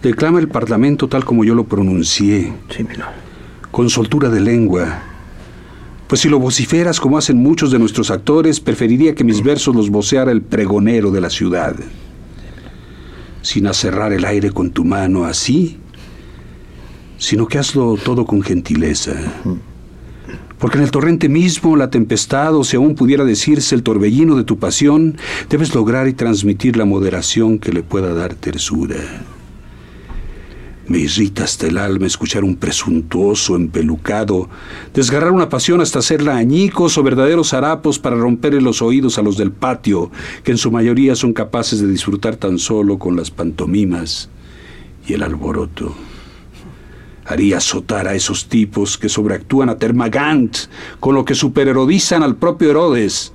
Declama 0.00 0.38
el 0.38 0.46
Parlamento 0.46 1.08
tal 1.08 1.24
como 1.24 1.42
yo 1.42 1.56
lo 1.56 1.64
pronuncié. 1.64 2.52
Sí, 2.70 2.84
Milord. 2.84 3.08
Con 3.72 3.90
soltura 3.90 4.28
de 4.28 4.38
lengua. 4.38 5.02
Pues 6.06 6.20
si 6.20 6.28
lo 6.28 6.38
vociferas 6.38 7.00
como 7.00 7.18
hacen 7.18 7.38
muchos 7.38 7.72
de 7.72 7.80
nuestros 7.80 8.12
actores, 8.12 8.60
preferiría 8.60 9.16
que 9.16 9.24
mis 9.24 9.42
versos 9.42 9.74
los 9.74 9.90
voceara 9.90 10.30
el 10.30 10.42
pregonero 10.42 11.10
de 11.10 11.20
la 11.20 11.30
ciudad. 11.30 11.74
Sin 13.42 13.66
acerrar 13.66 14.12
el 14.12 14.24
aire 14.24 14.52
con 14.52 14.70
tu 14.70 14.84
mano 14.84 15.24
así, 15.24 15.80
sino 17.18 17.46
que 17.46 17.58
hazlo 17.58 17.96
todo 17.96 18.24
con 18.24 18.42
gentileza. 18.42 19.14
Porque 20.58 20.78
en 20.78 20.84
el 20.84 20.90
torrente 20.90 21.28
mismo, 21.28 21.76
la 21.76 21.90
tempestad, 21.90 22.54
o 22.56 22.64
si 22.64 22.76
aún 22.76 22.94
pudiera 22.94 23.24
decirse 23.24 23.74
el 23.74 23.82
torbellino 23.82 24.36
de 24.36 24.44
tu 24.44 24.58
pasión, 24.58 25.16
debes 25.50 25.74
lograr 25.74 26.08
y 26.08 26.14
transmitir 26.14 26.76
la 26.76 26.86
moderación 26.86 27.58
que 27.58 27.72
le 27.72 27.82
pueda 27.82 28.14
dar 28.14 28.34
tersura. 28.34 28.96
Me 30.88 30.98
irrita 30.98 31.42
hasta 31.42 31.66
el 31.66 31.78
alma 31.78 32.06
escuchar 32.06 32.44
un 32.44 32.54
presuntuoso, 32.54 33.56
empelucado, 33.56 34.48
desgarrar 34.94 35.32
una 35.32 35.48
pasión 35.48 35.80
hasta 35.80 35.98
hacerla 35.98 36.36
añicos 36.36 36.96
o 36.96 37.02
verdaderos 37.02 37.52
harapos 37.54 37.98
para 37.98 38.14
romperle 38.14 38.60
los 38.60 38.80
oídos 38.82 39.18
a 39.18 39.22
los 39.22 39.36
del 39.36 39.50
patio, 39.50 40.12
que 40.44 40.52
en 40.52 40.58
su 40.58 40.70
mayoría 40.70 41.16
son 41.16 41.32
capaces 41.32 41.80
de 41.80 41.88
disfrutar 41.88 42.36
tan 42.36 42.58
solo 42.58 42.98
con 42.98 43.16
las 43.16 43.32
pantomimas 43.32 44.30
y 45.08 45.14
el 45.14 45.24
alboroto. 45.24 45.92
Haría 47.26 47.58
azotar 47.58 48.06
a 48.06 48.14
esos 48.14 48.48
tipos 48.48 48.96
que 48.96 49.08
sobreactúan 49.08 49.68
a 49.68 49.78
Termagant, 49.78 50.56
con 51.00 51.14
lo 51.14 51.24
que 51.24 51.34
superherodizan 51.34 52.22
al 52.22 52.36
propio 52.36 52.70
Herodes. 52.70 53.32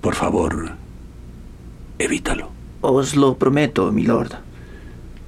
Por 0.00 0.14
favor, 0.14 0.72
evítalo. 1.98 2.50
Os 2.80 3.14
lo 3.16 3.36
prometo, 3.36 3.92
milord. 3.92 4.32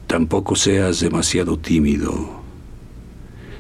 Tampoco 0.07 0.57
seas 0.57 1.01
demasiado 1.01 1.59
tímido. 1.59 2.43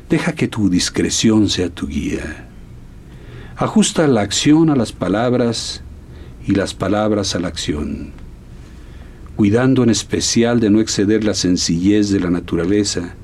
Deja 0.09 0.33
que 0.33 0.49
tu 0.49 0.71
discreción 0.71 1.51
sea 1.51 1.69
tu 1.69 1.87
guía. 1.87 2.49
Ajusta 3.57 4.07
la 4.07 4.23
acción 4.23 4.71
a 4.71 4.77
las 4.77 4.93
palabras 4.93 5.83
y 6.47 6.55
las 6.55 6.73
palabras 6.73 7.35
a 7.35 7.41
la 7.41 7.49
acción, 7.49 8.13
cuidando 9.37 9.83
en 9.83 9.91
especial 9.91 10.59
de 10.61 10.71
no 10.71 10.81
exceder 10.81 11.23
la 11.25 11.35
sencillez 11.35 12.11
de 12.11 12.21
la 12.21 12.31
naturaleza, 12.31 13.15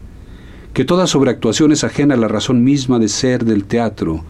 que 0.79 0.85
toda 0.85 1.09
sobreactuación 1.09 1.73
es 1.73 1.83
ajena 1.83 2.15
a 2.15 2.17
la 2.17 2.29
razón 2.29 2.63
misma 2.63 3.01
de 3.01 3.09
ser 3.09 3.45
del 3.45 3.65
teatro, 3.65 4.23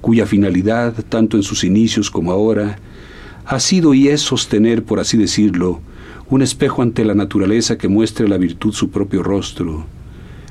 cuya 0.00 0.26
finalidad, 0.26 0.92
tanto 1.08 1.36
en 1.36 1.44
sus 1.44 1.62
inicios 1.62 2.10
como 2.10 2.32
ahora, 2.32 2.80
ha 3.46 3.60
sido 3.60 3.94
y 3.94 4.08
es 4.08 4.20
sostener, 4.20 4.82
por 4.82 4.98
así 4.98 5.16
decirlo, 5.16 5.80
un 6.28 6.42
espejo 6.42 6.82
ante 6.82 7.04
la 7.04 7.14
naturaleza 7.14 7.78
que 7.78 7.86
muestre 7.86 8.26
a 8.26 8.28
la 8.28 8.36
virtud 8.36 8.72
su 8.72 8.90
propio 8.90 9.22
rostro, 9.22 9.86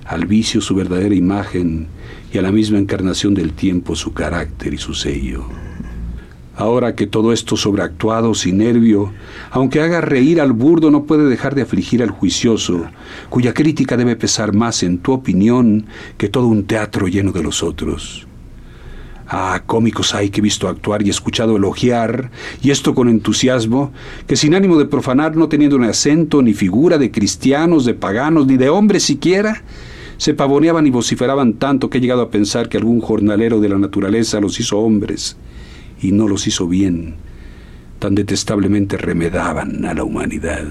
al 0.05 0.25
vicio 0.25 0.61
su 0.61 0.73
verdadera 0.73 1.15
imagen 1.15 1.87
y 2.33 2.37
a 2.37 2.41
la 2.41 2.53
misma 2.53 2.77
encarnación 2.77 3.33
del 3.33 3.51
tiempo 3.51 3.97
su 3.97 4.13
carácter 4.13 4.73
y 4.73 4.77
su 4.77 4.93
sello. 4.93 5.43
Ahora 6.61 6.93
que 6.93 7.07
todo 7.07 7.33
esto 7.33 7.57
sobreactuado, 7.57 8.35
sin 8.35 8.59
nervio, 8.59 9.11
aunque 9.49 9.81
haga 9.81 9.99
reír 9.99 10.39
al 10.39 10.53
burdo, 10.53 10.91
no 10.91 11.05
puede 11.05 11.27
dejar 11.27 11.55
de 11.55 11.63
afligir 11.63 12.03
al 12.03 12.11
juicioso, 12.11 12.85
cuya 13.31 13.51
crítica 13.51 13.97
debe 13.97 14.15
pesar 14.15 14.53
más 14.53 14.83
en 14.83 14.99
tu 14.99 15.11
opinión 15.11 15.87
que 16.19 16.29
todo 16.29 16.45
un 16.45 16.65
teatro 16.65 17.07
lleno 17.07 17.31
de 17.31 17.41
los 17.41 17.63
otros. 17.63 18.27
Ah, 19.27 19.63
cómicos 19.65 20.13
hay 20.13 20.29
que 20.29 20.39
he 20.39 20.43
visto 20.43 20.67
actuar 20.67 21.01
y 21.01 21.09
escuchado 21.09 21.57
elogiar, 21.57 22.29
y 22.61 22.69
esto 22.69 22.93
con 22.93 23.09
entusiasmo, 23.09 23.91
que 24.27 24.35
sin 24.35 24.53
ánimo 24.53 24.77
de 24.77 24.85
profanar, 24.85 25.35
no 25.35 25.49
teniendo 25.49 25.79
ni 25.79 25.87
acento 25.87 26.43
ni 26.43 26.53
figura 26.53 26.99
de 26.99 27.09
cristianos, 27.09 27.85
de 27.85 27.95
paganos, 27.95 28.45
ni 28.45 28.57
de 28.57 28.69
hombres 28.69 29.01
siquiera, 29.01 29.63
se 30.17 30.35
pavoneaban 30.35 30.85
y 30.85 30.91
vociferaban 30.91 31.53
tanto 31.53 31.89
que 31.89 31.97
he 31.97 32.01
llegado 32.01 32.21
a 32.21 32.29
pensar 32.29 32.69
que 32.69 32.77
algún 32.77 33.01
jornalero 33.01 33.59
de 33.59 33.69
la 33.69 33.79
naturaleza 33.79 34.39
los 34.39 34.59
hizo 34.59 34.77
hombres, 34.77 35.37
y 36.01 36.11
no 36.11 36.27
los 36.27 36.47
hizo 36.47 36.67
bien. 36.67 37.15
Tan 37.99 38.15
detestablemente 38.15 38.97
remedaban 38.97 39.85
a 39.85 39.93
la 39.93 40.03
humanidad. 40.03 40.63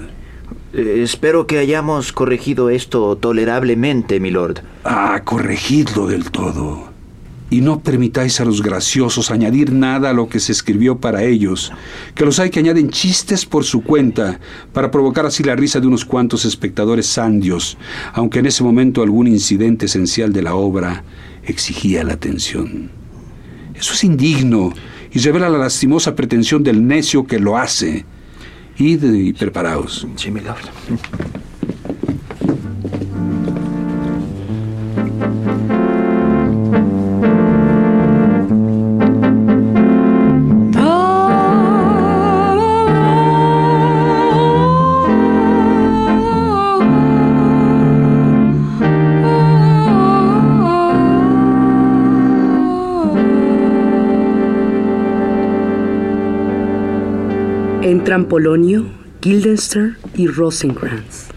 Eh, 0.73 1.01
espero 1.03 1.47
que 1.47 1.57
hayamos 1.57 2.11
corregido 2.11 2.69
esto 2.69 3.15
tolerablemente, 3.15 4.19
milord. 4.19 4.59
Ah, 4.83 5.21
corregidlo 5.23 6.07
del 6.07 6.31
todo 6.31 6.91
y 7.51 7.59
no 7.59 7.81
permitáis 7.81 8.39
a 8.39 8.45
los 8.45 8.63
graciosos 8.63 9.29
añadir 9.29 9.73
nada 9.73 10.09
a 10.09 10.13
lo 10.13 10.29
que 10.29 10.39
se 10.39 10.53
escribió 10.53 10.97
para 10.99 11.23
ellos, 11.23 11.71
que 12.15 12.23
los 12.23 12.39
hay 12.39 12.49
que 12.49 12.61
añaden 12.61 12.89
chistes 12.89 13.45
por 13.45 13.65
su 13.65 13.83
cuenta, 13.83 14.39
para 14.71 14.89
provocar 14.89 15.25
así 15.25 15.43
la 15.43 15.57
risa 15.57 15.81
de 15.81 15.87
unos 15.87 16.05
cuantos 16.05 16.45
espectadores 16.45 17.07
sandios, 17.07 17.77
aunque 18.13 18.39
en 18.39 18.45
ese 18.45 18.63
momento 18.63 19.03
algún 19.03 19.27
incidente 19.27 19.87
esencial 19.87 20.31
de 20.31 20.43
la 20.43 20.55
obra 20.55 21.03
exigía 21.43 22.05
la 22.05 22.13
atención. 22.13 22.89
Eso 23.75 23.93
es 23.93 24.03
indigno 24.05 24.73
y 25.13 25.19
revela 25.19 25.49
la 25.49 25.57
lastimosa 25.57 26.15
pretensión 26.15 26.63
del 26.63 26.85
necio 26.87 27.25
que 27.25 27.39
lo 27.39 27.57
hace. 27.57 28.05
Id 28.77 29.03
y 29.03 29.33
preparaos. 29.33 30.07
Sí. 30.15 30.31
Entran 58.11 58.27
Polonio, 58.27 58.87
Guildenstern 59.21 59.95
y 60.17 60.27
Rosencrantz. 60.27 61.27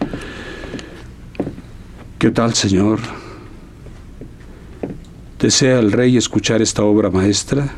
¿Qué 2.19 2.31
tal, 2.31 2.53
señor? 2.53 2.99
¿Desea 5.39 5.79
el 5.79 5.93
rey 5.93 6.17
escuchar 6.17 6.61
esta 6.61 6.83
obra 6.83 7.09
maestra? 7.09 7.69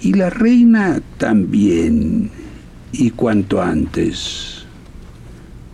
Y 0.00 0.14
la 0.14 0.30
reina 0.30 1.00
también, 1.16 2.28
y 2.90 3.10
cuanto 3.10 3.62
antes. 3.62 4.64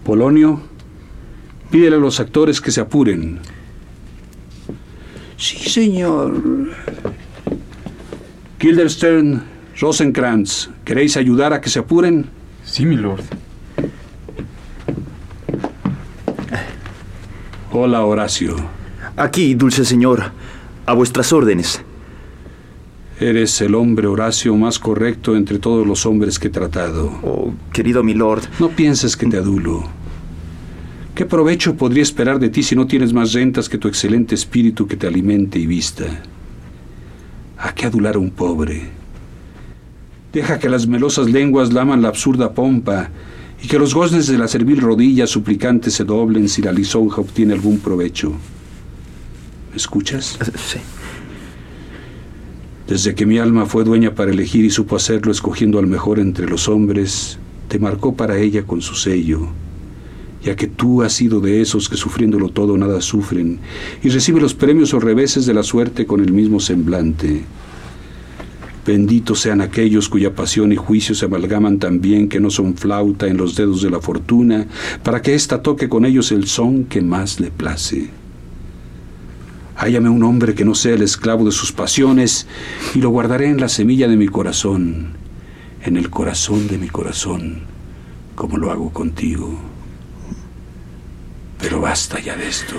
Polonio, 0.05 0.61
pídele 1.71 1.97
a 1.97 1.99
los 1.99 2.21
actores 2.21 2.61
que 2.61 2.71
se 2.71 2.83
apuren. 2.83 3.39
Sí, 5.39 5.71
señor. 5.71 6.43
Guildenstern, 8.61 9.45
Rosencrantz, 9.81 10.71
¿queréis 10.85 11.17
ayudar 11.17 11.53
a 11.53 11.61
que 11.61 11.71
se 11.71 11.79
apuren? 11.79 12.27
Sí, 12.65 12.85
mi 12.85 12.97
lord. 12.97 13.23
Hola, 17.71 18.05
Horacio. 18.05 18.57
Aquí, 19.17 19.55
dulce 19.55 19.85
señor, 19.85 20.33
a 20.85 20.93
vuestras 20.95 21.33
órdenes. 21.33 21.81
Eres 23.21 23.61
el 23.61 23.77
hombre, 23.77 24.09
Horacio, 24.09 24.57
más 24.57 24.81
correcto 24.81 25.37
entre 25.37 25.61
todos 25.61 25.87
los 25.87 26.07
hombres 26.07 26.41
que 26.41 26.49
he 26.49 26.51
tratado. 26.51 27.07
Oh, 27.23 27.53
querido 27.73 28.03
milord. 28.03 28.45
No 28.59 28.71
pienses 28.71 29.17
que 29.17 29.27
te 29.27 29.37
adulo. 29.37 29.85
¿Qué 31.15 31.25
provecho 31.25 31.77
podría 31.77 32.03
esperar 32.03 32.41
de 32.41 32.49
ti 32.49 32.65
si 32.65 32.75
no 32.75 32.89
tienes 32.89 33.13
más 33.13 33.33
rentas 33.33 33.69
que 33.69 33.79
tu 33.79 33.87
excelente 33.87 34.35
espíritu 34.35 34.89
que 34.89 34.97
te 34.97 35.07
alimente 35.07 35.59
y 35.59 35.67
vista? 35.67 36.05
¿A 37.59 37.75
qué 37.75 37.87
adular 37.87 38.17
a 38.17 38.19
un 38.19 38.31
pobre? 38.31 38.98
Deja 40.33 40.59
que 40.59 40.69
las 40.69 40.87
melosas 40.87 41.29
lenguas 41.31 41.73
laman 41.73 42.03
la 42.03 42.09
absurda 42.09 42.53
pompa 42.53 43.11
y 43.63 43.69
que 43.69 43.79
los 43.79 43.95
goznes 43.95 44.27
de 44.27 44.39
la 44.39 44.49
servil 44.49 44.81
rodilla 44.81 45.27
suplicante 45.27 45.91
se 45.91 46.05
doblen 46.05 46.49
si 46.49 46.63
la 46.63 46.73
lisonja 46.73 47.21
obtiene 47.21 47.55
algún 47.55 47.79
provecho. 47.79 48.33
¿Me 49.71 49.77
escuchas? 49.77 50.39
Sí. 50.57 50.79
Desde 52.87 53.15
que 53.15 53.27
mi 53.27 53.39
alma 53.39 53.67
fue 53.67 53.85
dueña 53.85 54.15
para 54.15 54.31
elegir 54.31 54.65
y 54.65 54.71
supo 54.71 54.97
hacerlo 54.97 55.31
escogiendo 55.31 55.79
al 55.79 55.87
mejor 55.87 56.19
entre 56.19 56.49
los 56.49 56.69
hombres, 56.69 57.39
te 57.69 57.79
marcó 57.79 58.15
para 58.15 58.39
ella 58.39 58.63
con 58.63 58.81
su 58.81 58.95
sello, 58.95 59.49
ya 60.43 60.57
que 60.57 60.69
tú 60.69 61.03
has 61.03 61.13
sido 61.13 61.41
de 61.41 61.61
esos 61.61 61.91
que 61.91 61.99
sufriéndolo 61.99 62.49
todo 62.49 62.79
nada 62.79 63.03
sufren 63.03 63.59
y 64.03 64.09
recibe 64.09 64.41
los 64.41 64.55
premios 64.55 64.95
o 64.95 65.01
reveses 65.01 65.45
de 65.45 65.53
la 65.53 65.63
suerte 65.63 66.07
con 66.07 66.21
el 66.21 66.33
mismo 66.33 66.61
semblante. 66.61 67.43
Benditos 68.89 69.41
sean 69.41 69.61
aquellos 69.61 70.09
cuya 70.09 70.35
pasión 70.35 70.73
y 70.73 70.77
juicio 70.77 71.15
se 71.15 71.27
amalgaman 71.27 71.79
tan 71.79 72.01
bien 72.01 72.27
que 72.27 72.41
no 72.41 72.49
son 72.49 72.75
flauta 72.75 73.27
en 73.27 73.37
los 73.37 73.55
dedos 73.55 73.83
de 73.83 73.91
la 73.91 74.01
fortuna, 74.01 74.67
para 75.03 75.21
que 75.21 75.35
ésta 75.35 75.61
toque 75.61 75.91
con 75.91 76.07
ellos 76.07 76.33
el 76.33 76.47
son 76.47 76.85
que 76.85 77.03
más 77.03 77.39
le 77.39 77.51
place. 77.51 78.09
Hállame 79.77 80.09
un 80.09 80.23
hombre 80.23 80.55
que 80.55 80.65
no 80.65 80.75
sea 80.75 80.95
el 80.95 81.03
esclavo 81.03 81.45
de 81.45 81.53
sus 81.53 81.71
pasiones, 81.71 82.47
y 82.95 83.03
lo 83.03 83.11
guardaré 83.11 83.51
en 83.51 83.61
la 83.61 83.69
semilla 83.69 84.09
de 84.09 84.17
mi 84.17 84.27
corazón, 84.27 85.09
en 85.85 85.99
el 85.99 86.09
corazón 86.09 86.67
de 86.67 86.79
mi 86.79 86.89
corazón, 86.89 87.65
como 88.35 88.57
lo 88.57 88.71
hago 88.71 88.91
contigo. 88.91 89.55
Pero 91.61 91.83
basta 91.83 92.21
ya 92.21 92.39
de 92.39 92.49
esto. 92.49 92.77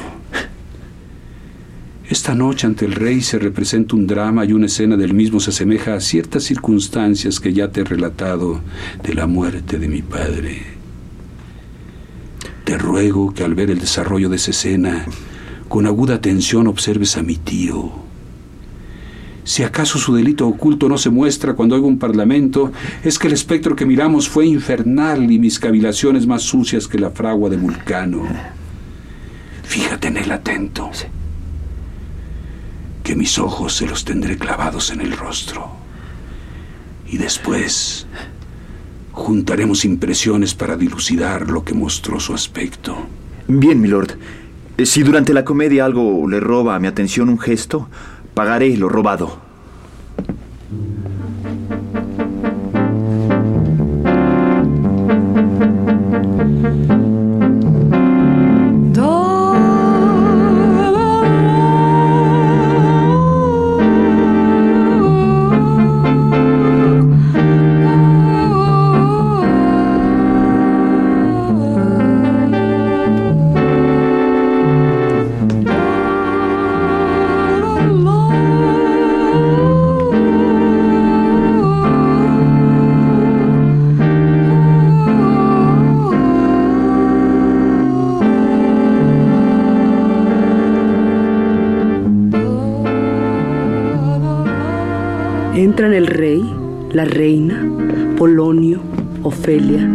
Esta 2.09 2.33
noche 2.33 2.65
ante 2.65 2.85
el 2.85 2.93
rey 2.93 3.21
se 3.21 3.37
representa 3.37 3.95
un 3.95 4.07
drama 4.07 4.43
y 4.43 4.51
una 4.53 4.65
escena 4.65 4.97
del 4.97 5.13
mismo 5.13 5.39
se 5.39 5.51
asemeja 5.51 5.93
a 5.93 5.99
ciertas 5.99 6.43
circunstancias 6.43 7.39
que 7.39 7.53
ya 7.53 7.67
te 7.67 7.81
he 7.81 7.83
relatado 7.83 8.61
de 9.03 9.13
la 9.13 9.27
muerte 9.27 9.77
de 9.77 9.87
mi 9.87 10.01
padre. 10.01 10.63
Te 12.63 12.79
ruego 12.79 13.31
que 13.31 13.43
al 13.43 13.53
ver 13.53 13.69
el 13.69 13.79
desarrollo 13.79 14.27
de 14.27 14.37
esa 14.37 14.49
escena, 14.49 15.05
con 15.67 15.85
aguda 15.85 16.15
atención 16.15 16.65
observes 16.65 17.15
a 17.15 17.21
mi 17.21 17.35
tío. 17.35 17.91
Si 19.43 19.61
acaso 19.61 19.99
su 19.99 20.15
delito 20.15 20.47
oculto 20.47 20.89
no 20.89 20.97
se 20.97 21.11
muestra 21.11 21.53
cuando 21.53 21.75
oigo 21.75 21.85
un 21.85 21.99
parlamento, 21.99 22.71
es 23.03 23.19
que 23.19 23.27
el 23.27 23.33
espectro 23.33 23.75
que 23.75 23.85
miramos 23.85 24.27
fue 24.27 24.47
infernal 24.47 25.31
y 25.31 25.37
mis 25.37 25.59
cavilaciones 25.59 26.25
más 26.25 26.41
sucias 26.41 26.87
que 26.87 26.97
la 26.97 27.11
fragua 27.11 27.51
de 27.51 27.57
Vulcano. 27.57 28.23
Fíjate 29.61 30.07
en 30.07 30.17
él 30.17 30.31
atento 30.31 30.89
que 33.09 33.15
mis 33.15 33.39
ojos 33.39 33.73
se 33.73 33.87
los 33.87 34.05
tendré 34.05 34.37
clavados 34.37 34.91
en 34.91 35.01
el 35.01 35.17
rostro. 35.17 35.67
Y 37.07 37.17
después 37.17 38.05
juntaremos 39.13 39.83
impresiones 39.83 40.53
para 40.53 40.77
dilucidar 40.77 41.49
lo 41.49 41.63
que 41.63 41.73
mostró 41.73 42.19
su 42.19 42.35
aspecto. 42.35 42.95
Bien, 43.47 43.81
milord. 43.81 44.11
Eh, 44.77 44.85
si 44.85 45.01
durante 45.01 45.33
la 45.33 45.43
comedia 45.43 45.85
algo 45.85 46.29
le 46.29 46.39
roba 46.39 46.75
a 46.75 46.79
mi 46.79 46.85
atención 46.85 47.29
un 47.29 47.39
gesto, 47.39 47.89
pagaré 48.35 48.77
lo 48.77 48.89
robado. 48.89 49.41
Entran 95.79 95.93
el 95.93 96.07
rey, 96.07 96.43
la 96.91 97.05
reina, 97.05 97.65
Polonio, 98.17 98.81
Ofelia, 99.23 99.89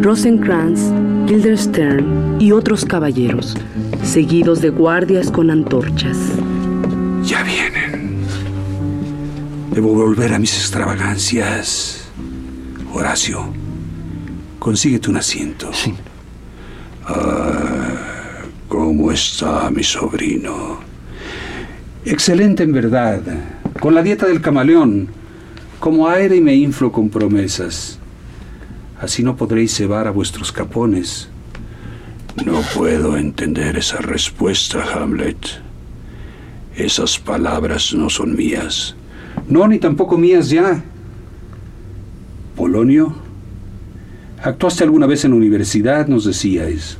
Rosencrantz, 0.00 0.92
Guildenstern 1.26 2.36
y 2.38 2.52
otros 2.52 2.84
caballeros, 2.84 3.56
seguidos 4.04 4.60
de 4.60 4.70
guardias 4.70 5.32
con 5.32 5.50
antorchas. 5.50 6.16
Ya 7.24 7.42
vienen. 7.42 8.18
Debo 9.72 9.92
volver 9.92 10.34
a 10.34 10.38
mis 10.38 10.54
extravagancias. 10.56 12.08
Horacio, 12.92 13.52
consíguete 14.60 15.10
un 15.10 15.16
asiento. 15.16 15.72
Sí. 15.72 15.94
Ah, 17.08 18.44
¿Cómo 18.68 19.10
está 19.10 19.68
mi 19.72 19.82
sobrino? 19.82 20.78
Excelente 22.04 22.62
en 22.62 22.72
verdad. 22.72 23.20
Con 23.80 23.94
la 23.94 24.02
dieta 24.02 24.26
del 24.26 24.40
camaleón. 24.40 25.08
Como 25.78 26.08
aire 26.08 26.36
y 26.36 26.40
me 26.40 26.54
inflo 26.54 26.90
con 26.90 27.10
promesas. 27.10 27.98
Así 29.00 29.22
no 29.22 29.36
podréis 29.36 29.72
cebar 29.72 30.08
a 30.08 30.10
vuestros 30.10 30.50
capones. 30.50 31.28
No 32.44 32.60
puedo 32.74 33.16
entender 33.16 33.76
esa 33.76 33.98
respuesta, 33.98 34.84
Hamlet. 34.94 35.38
Esas 36.76 37.18
palabras 37.18 37.94
no 37.94 38.10
son 38.10 38.34
mías. 38.34 38.96
No, 39.48 39.68
ni 39.68 39.78
tampoco 39.78 40.18
mías 40.18 40.50
ya. 40.50 40.82
Polonio, 42.56 43.14
¿actuaste 44.42 44.82
alguna 44.82 45.06
vez 45.06 45.24
en 45.24 45.30
la 45.30 45.36
universidad? 45.36 46.08
Nos 46.08 46.24
decíais. 46.24 46.98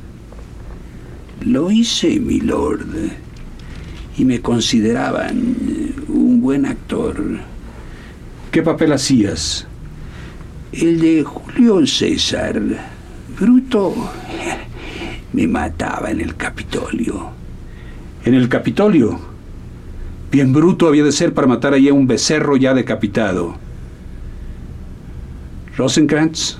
Lo 1.41 1.71
hice, 1.71 2.19
mi 2.21 2.39
lord. 2.39 2.87
Y 4.19 4.25
me 4.25 4.41
consideraban 4.41 5.55
un 6.09 6.41
buen 6.41 6.65
actor. 6.65 7.15
¿Qué 8.51 8.61
papel 8.61 8.91
hacías? 8.91 9.65
El 10.73 10.99
de 10.99 11.23
Julio 11.23 11.87
César. 11.87 12.61
Bruto 13.39 13.95
me 15.33 15.47
mataba 15.47 16.11
en 16.11 16.19
el 16.19 16.35
Capitolio. 16.35 17.29
¿En 18.25 18.33
el 18.33 18.49
Capitolio? 18.49 19.17
Bien 20.29 20.51
bruto 20.51 20.89
había 20.89 21.05
de 21.05 21.13
ser 21.13 21.33
para 21.33 21.47
matar 21.47 21.73
allí 21.73 21.87
a 21.87 21.93
un 21.93 22.05
becerro 22.05 22.57
ya 22.57 22.73
decapitado. 22.73 23.55
Rosencrantz, 25.77 26.57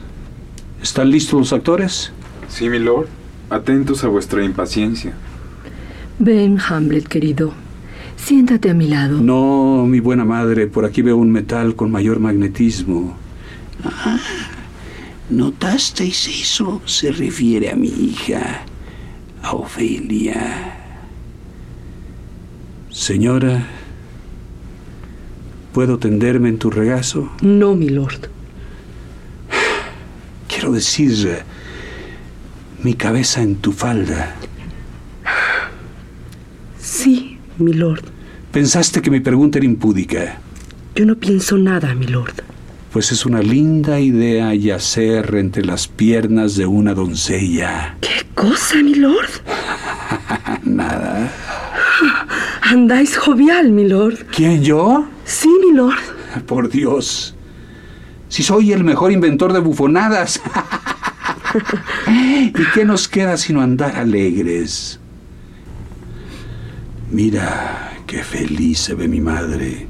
¿están 0.82 1.12
listos 1.12 1.38
los 1.38 1.52
actores? 1.52 2.14
Sí, 2.48 2.70
mi 2.70 2.80
lord. 2.80 3.08
Atentos 3.50 4.06
a 4.06 4.08
vuestra 4.08 4.46
impaciencia. 4.46 5.14
Ven, 6.20 6.60
Hamlet, 6.60 7.08
querido. 7.08 7.54
Siéntate 8.18 8.70
a 8.70 8.74
mi 8.74 8.88
lado. 8.88 9.22
No, 9.22 9.86
mi 9.88 10.02
buena 10.02 10.26
madre, 10.26 10.68
por 10.68 10.84
aquí 10.84 11.02
veo 11.02 11.16
un 11.16 11.32
metal 11.32 11.76
con 11.76 11.90
mayor 11.90 12.20
magnetismo. 12.20 13.16
Ah, 13.86 14.20
¿notasteis 15.30 16.28
eso? 16.28 16.82
Se 16.86 17.14
refiere 17.14 17.72
a 17.72 17.76
mi 17.76 17.88
hija, 17.88 18.64
a 19.42 19.54
Ofelia. 19.54 20.76
Señora, 22.90 23.66
¿puedo 25.72 26.00
tenderme 26.00 26.50
en 26.50 26.58
tu 26.58 26.70
regazo? 26.70 27.32
No, 27.42 27.76
mi 27.76 27.88
lord. 27.88 28.28
Quiero 30.50 30.74
decir, 30.74 31.44
mi 32.84 32.94
cabeza 32.96 33.42
en 33.42 33.56
tu 33.56 33.72
falda. 33.72 34.36
Sí, 36.82 37.38
mi 37.60 37.74
lord. 37.74 38.04
Pensaste 38.52 39.02
que 39.02 39.12
mi 39.12 39.20
pregunta 39.20 39.60
era 39.60 39.66
impúdica. 39.66 40.40
Yo 40.96 41.06
no 41.06 41.16
pienso 41.16 41.58
nada, 41.58 41.94
mi 41.94 42.08
lord. 42.08 42.44
Pues 42.92 43.12
es 43.12 43.26
una 43.26 43.42
linda 43.42 44.00
idea 44.00 44.54
yacer 44.56 45.36
entre 45.36 45.64
las 45.64 45.88
piernas 45.88 46.56
de 46.56 46.66
una 46.66 46.96
doncella. 46.96 47.98
¿Qué 48.02 48.26
cosa, 48.34 48.78
mi 48.78 48.96
lord? 48.96 49.30
Nada. 50.64 51.32
Andáis 52.64 53.18
jovial, 53.18 53.72
mi 53.72 53.88
lord. 53.88 54.26
¿Quién, 54.36 54.64
yo? 54.64 55.08
Sí, 55.26 55.50
mi 55.66 55.76
lord. 55.76 56.00
Por 56.48 56.70
Dios. 56.70 57.36
Si 58.28 58.44
soy 58.44 58.72
el 58.72 58.84
mejor 58.84 59.12
inventor 59.12 59.54
de 59.54 59.60
bufonadas. 59.60 60.42
¿Y 62.08 62.64
qué 62.74 62.86
nos 62.86 63.08
queda 63.08 63.38
sino 63.38 63.62
andar 63.62 63.96
alegres? 63.96 64.99
Mira 67.12 67.98
qué 68.06 68.24
feliz 68.24 68.80
se 68.80 68.94
ve 68.94 69.08
mi 69.08 69.20
madre. 69.20 69.88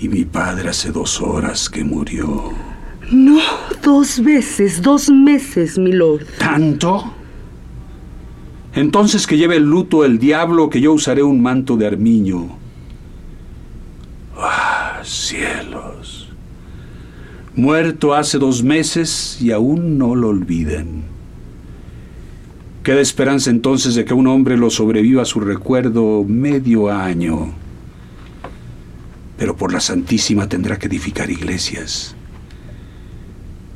Y 0.00 0.08
mi 0.08 0.24
padre 0.24 0.70
hace 0.70 0.92
dos 0.92 1.20
horas 1.20 1.68
que 1.68 1.84
murió. 1.84 2.52
No, 3.10 3.40
dos 3.82 4.22
veces, 4.22 4.80
dos 4.82 5.10
meses, 5.10 5.78
mi 5.78 5.92
lord. 5.92 6.26
¿Tanto? 6.38 7.12
Entonces 8.74 9.26
que 9.26 9.36
lleve 9.36 9.56
el 9.56 9.64
luto 9.64 10.04
el 10.04 10.18
diablo, 10.18 10.70
que 10.70 10.80
yo 10.80 10.92
usaré 10.92 11.22
un 11.22 11.42
manto 11.42 11.76
de 11.76 11.88
armiño. 11.88 12.48
¡Ah, 14.36 15.00
cielos! 15.02 16.28
Muerto 17.56 18.14
hace 18.14 18.38
dos 18.38 18.62
meses 18.62 19.38
y 19.40 19.50
aún 19.50 19.98
no 19.98 20.14
lo 20.14 20.28
olviden. 20.28 21.02
Queda 22.82 23.00
esperanza 23.00 23.50
entonces 23.50 23.94
de 23.94 24.06
que 24.06 24.14
un 24.14 24.26
hombre 24.26 24.56
lo 24.56 24.70
sobreviva 24.70 25.22
a 25.22 25.26
su 25.26 25.40
recuerdo 25.40 26.24
medio 26.26 26.90
año. 26.90 27.52
Pero 29.36 29.56
por 29.56 29.72
la 29.72 29.80
Santísima 29.80 30.48
tendrá 30.48 30.78
que 30.78 30.86
edificar 30.86 31.30
iglesias. 31.30 32.14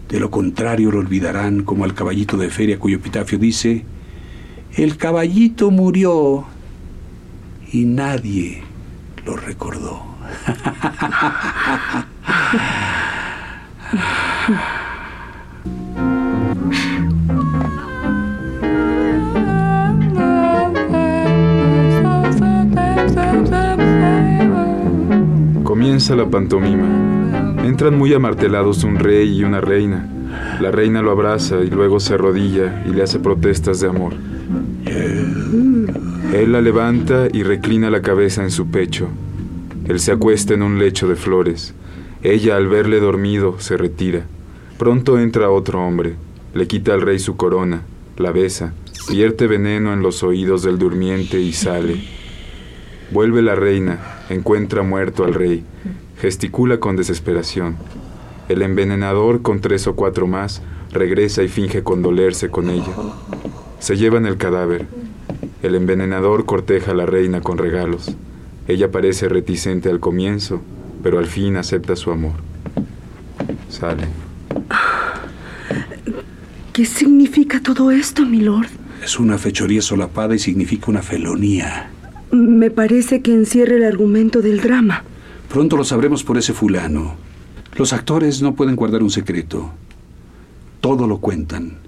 De 0.08 0.18
lo 0.18 0.30
contrario 0.30 0.90
lo 0.90 1.00
olvidarán 1.00 1.64
como 1.64 1.84
al 1.84 1.92
caballito 1.92 2.38
de 2.38 2.48
feria 2.48 2.78
cuyo 2.78 2.96
epitafio 2.96 3.38
dice, 3.38 3.84
el 4.76 4.96
caballito 4.96 5.70
murió 5.70 6.46
y 7.72 7.84
nadie 7.84 8.62
lo 9.26 9.36
recordó. 9.36 10.02
Comienza 25.94 26.16
la 26.16 26.28
pantomima. 26.28 27.62
Entran 27.64 27.96
muy 27.96 28.12
amartelados 28.12 28.82
un 28.82 28.96
rey 28.96 29.38
y 29.38 29.44
una 29.44 29.60
reina. 29.60 30.10
La 30.60 30.72
reina 30.72 31.02
lo 31.02 31.12
abraza 31.12 31.60
y 31.60 31.70
luego 31.70 32.00
se 32.00 32.14
arrodilla 32.14 32.82
y 32.84 32.88
le 32.88 33.04
hace 33.04 33.20
protestas 33.20 33.78
de 33.78 33.86
amor. 33.86 34.12
Él 34.86 36.50
la 36.50 36.60
levanta 36.60 37.28
y 37.32 37.44
reclina 37.44 37.90
la 37.90 38.02
cabeza 38.02 38.42
en 38.42 38.50
su 38.50 38.66
pecho. 38.72 39.06
Él 39.86 40.00
se 40.00 40.10
acuesta 40.10 40.52
en 40.52 40.62
un 40.62 40.80
lecho 40.80 41.06
de 41.06 41.14
flores. 41.14 41.74
Ella, 42.24 42.56
al 42.56 42.66
verle 42.66 42.98
dormido, 42.98 43.60
se 43.60 43.76
retira. 43.76 44.22
Pronto 44.76 45.20
entra 45.20 45.48
otro 45.48 45.80
hombre. 45.80 46.16
Le 46.54 46.66
quita 46.66 46.92
al 46.92 47.02
rey 47.02 47.20
su 47.20 47.36
corona, 47.36 47.82
la 48.16 48.32
besa, 48.32 48.74
vierte 49.12 49.46
veneno 49.46 49.92
en 49.92 50.02
los 50.02 50.24
oídos 50.24 50.64
del 50.64 50.76
durmiente 50.76 51.40
y 51.40 51.52
sale. 51.52 52.23
Vuelve 53.10 53.42
la 53.42 53.54
reina, 53.54 53.98
encuentra 54.28 54.82
muerto 54.82 55.24
al 55.24 55.34
rey, 55.34 55.64
gesticula 56.18 56.80
con 56.80 56.96
desesperación. 56.96 57.76
El 58.48 58.62
envenenador, 58.62 59.42
con 59.42 59.60
tres 59.60 59.86
o 59.86 59.94
cuatro 59.94 60.26
más, 60.26 60.62
regresa 60.90 61.42
y 61.42 61.48
finge 61.48 61.82
condolerse 61.82 62.50
con 62.50 62.70
ella. 62.70 62.92
Se 63.78 63.96
llevan 63.96 64.26
el 64.26 64.36
cadáver. 64.36 64.86
El 65.62 65.74
envenenador 65.74 66.44
corteja 66.44 66.92
a 66.92 66.94
la 66.94 67.06
reina 67.06 67.40
con 67.40 67.58
regalos. 67.58 68.14
Ella 68.68 68.90
parece 68.90 69.28
reticente 69.28 69.90
al 69.90 70.00
comienzo, 70.00 70.62
pero 71.02 71.18
al 71.18 71.26
fin 71.26 71.56
acepta 71.56 71.96
su 71.96 72.10
amor. 72.10 72.34
Sale. 73.68 74.08
¿Qué 76.72 76.84
significa 76.86 77.60
todo 77.60 77.90
esto, 77.90 78.24
mi 78.24 78.40
lord? 78.40 78.68
Es 79.02 79.18
una 79.18 79.38
fechoría 79.38 79.82
solapada 79.82 80.34
y 80.34 80.38
significa 80.38 80.90
una 80.90 81.02
felonía. 81.02 81.90
Me 82.34 82.70
parece 82.70 83.22
que 83.22 83.32
encierra 83.32 83.76
el 83.76 83.84
argumento 83.84 84.42
del 84.42 84.60
drama. 84.60 85.04
Pronto 85.48 85.76
lo 85.76 85.84
sabremos 85.84 86.24
por 86.24 86.36
ese 86.36 86.52
fulano. 86.52 87.14
Los 87.76 87.92
actores 87.92 88.42
no 88.42 88.56
pueden 88.56 88.74
guardar 88.74 89.04
un 89.04 89.10
secreto. 89.10 89.70
Todo 90.80 91.06
lo 91.06 91.18
cuentan. 91.18 91.78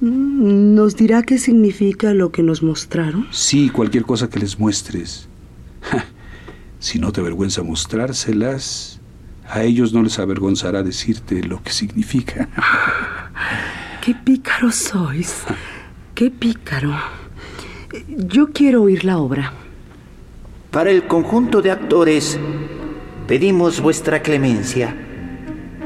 ¿Nos 0.00 0.94
dirá 0.94 1.22
qué 1.22 1.38
significa 1.38 2.14
lo 2.14 2.30
que 2.30 2.44
nos 2.44 2.62
mostraron? 2.62 3.26
Sí, 3.32 3.68
cualquier 3.68 4.04
cosa 4.04 4.30
que 4.30 4.38
les 4.38 4.60
muestres. 4.60 5.28
si 6.78 7.00
no 7.00 7.10
te 7.10 7.20
avergüenza 7.20 7.64
mostrárselas, 7.64 9.00
a 9.48 9.64
ellos 9.64 9.92
no 9.92 10.04
les 10.04 10.20
avergonzará 10.20 10.84
decirte 10.84 11.42
lo 11.42 11.62
que 11.64 11.72
significa. 11.72 12.48
¡Qué 14.04 14.14
pícaro 14.14 14.70
sois! 14.70 15.42
¡Qué 16.14 16.30
pícaro! 16.30 16.94
Yo 18.08 18.52
quiero 18.52 18.82
oír 18.82 19.04
la 19.04 19.18
obra. 19.18 19.65
Para 20.76 20.90
el 20.90 21.06
conjunto 21.06 21.62
de 21.62 21.70
actores, 21.70 22.38
pedimos 23.26 23.80
vuestra 23.80 24.20
clemencia 24.20 24.94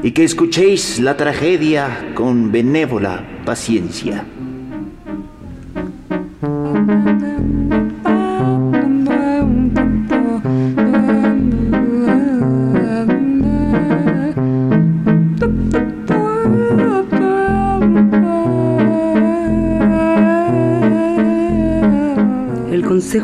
y 0.03 0.11
que 0.11 0.25
escuchéis 0.25 0.99
la 0.99 1.15
tragedia 1.15 2.11
con 2.13 2.51
benévola 2.51 3.23
paciencia. 3.45 4.25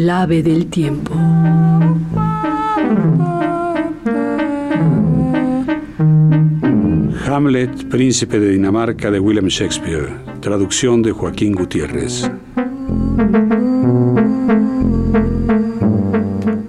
El 0.00 0.08
ave 0.08 0.42
del 0.42 0.68
tiempo. 0.68 1.12
Hamlet, 7.26 7.86
príncipe 7.90 8.40
de 8.40 8.52
Dinamarca 8.52 9.10
de 9.10 9.20
William 9.20 9.48
Shakespeare. 9.48 10.08
Traducción 10.40 11.02
de 11.02 11.12
Joaquín 11.12 11.52
Gutiérrez. 11.52 12.30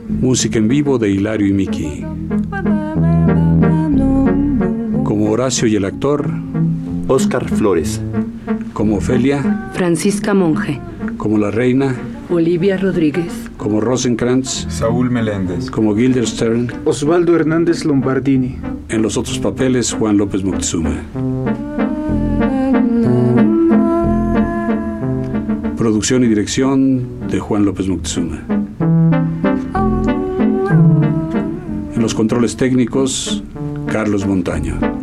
Música 0.09 0.59
en 0.59 0.67
vivo 0.67 0.97
de 0.97 1.11
Hilario 1.11 1.47
y 1.47 1.53
Miki. 1.53 2.05
Como 5.05 5.31
Horacio 5.31 5.69
y 5.69 5.77
el 5.77 5.85
actor, 5.85 6.29
Oscar 7.07 7.47
Flores. 7.47 8.01
como 8.73 8.97
Ofelia, 8.97 9.69
Francisca 9.73 10.33
Monge, 10.33 10.81
como 11.17 11.37
la 11.37 11.51
reina, 11.51 11.95
Olivia 12.31 12.77
Rodríguez. 12.77 13.51
como 13.57 13.81
Rosencrantz, 13.81 14.65
Saúl 14.69 15.11
Meléndez. 15.11 15.69
como 15.69 15.93
Guildenstern, 15.93 16.71
Osvaldo 16.85 17.35
Hernández 17.35 17.83
Lombardini. 17.85 18.57
en 18.89 19.01
los 19.01 19.17
otros 19.17 19.37
papeles 19.39 19.93
Juan 19.93 20.17
López 20.17 20.43
Moctezuma. 20.43 20.95
Producción 25.77 26.23
y 26.23 26.27
dirección 26.27 27.27
de 27.29 27.39
Juan 27.39 27.65
López 27.65 27.87
Moctezuma. 27.87 28.39
En 31.95 32.01
los 32.01 32.13
controles 32.13 32.55
técnicos, 32.55 33.43
Carlos 33.87 34.25
Montaño. 34.25 35.00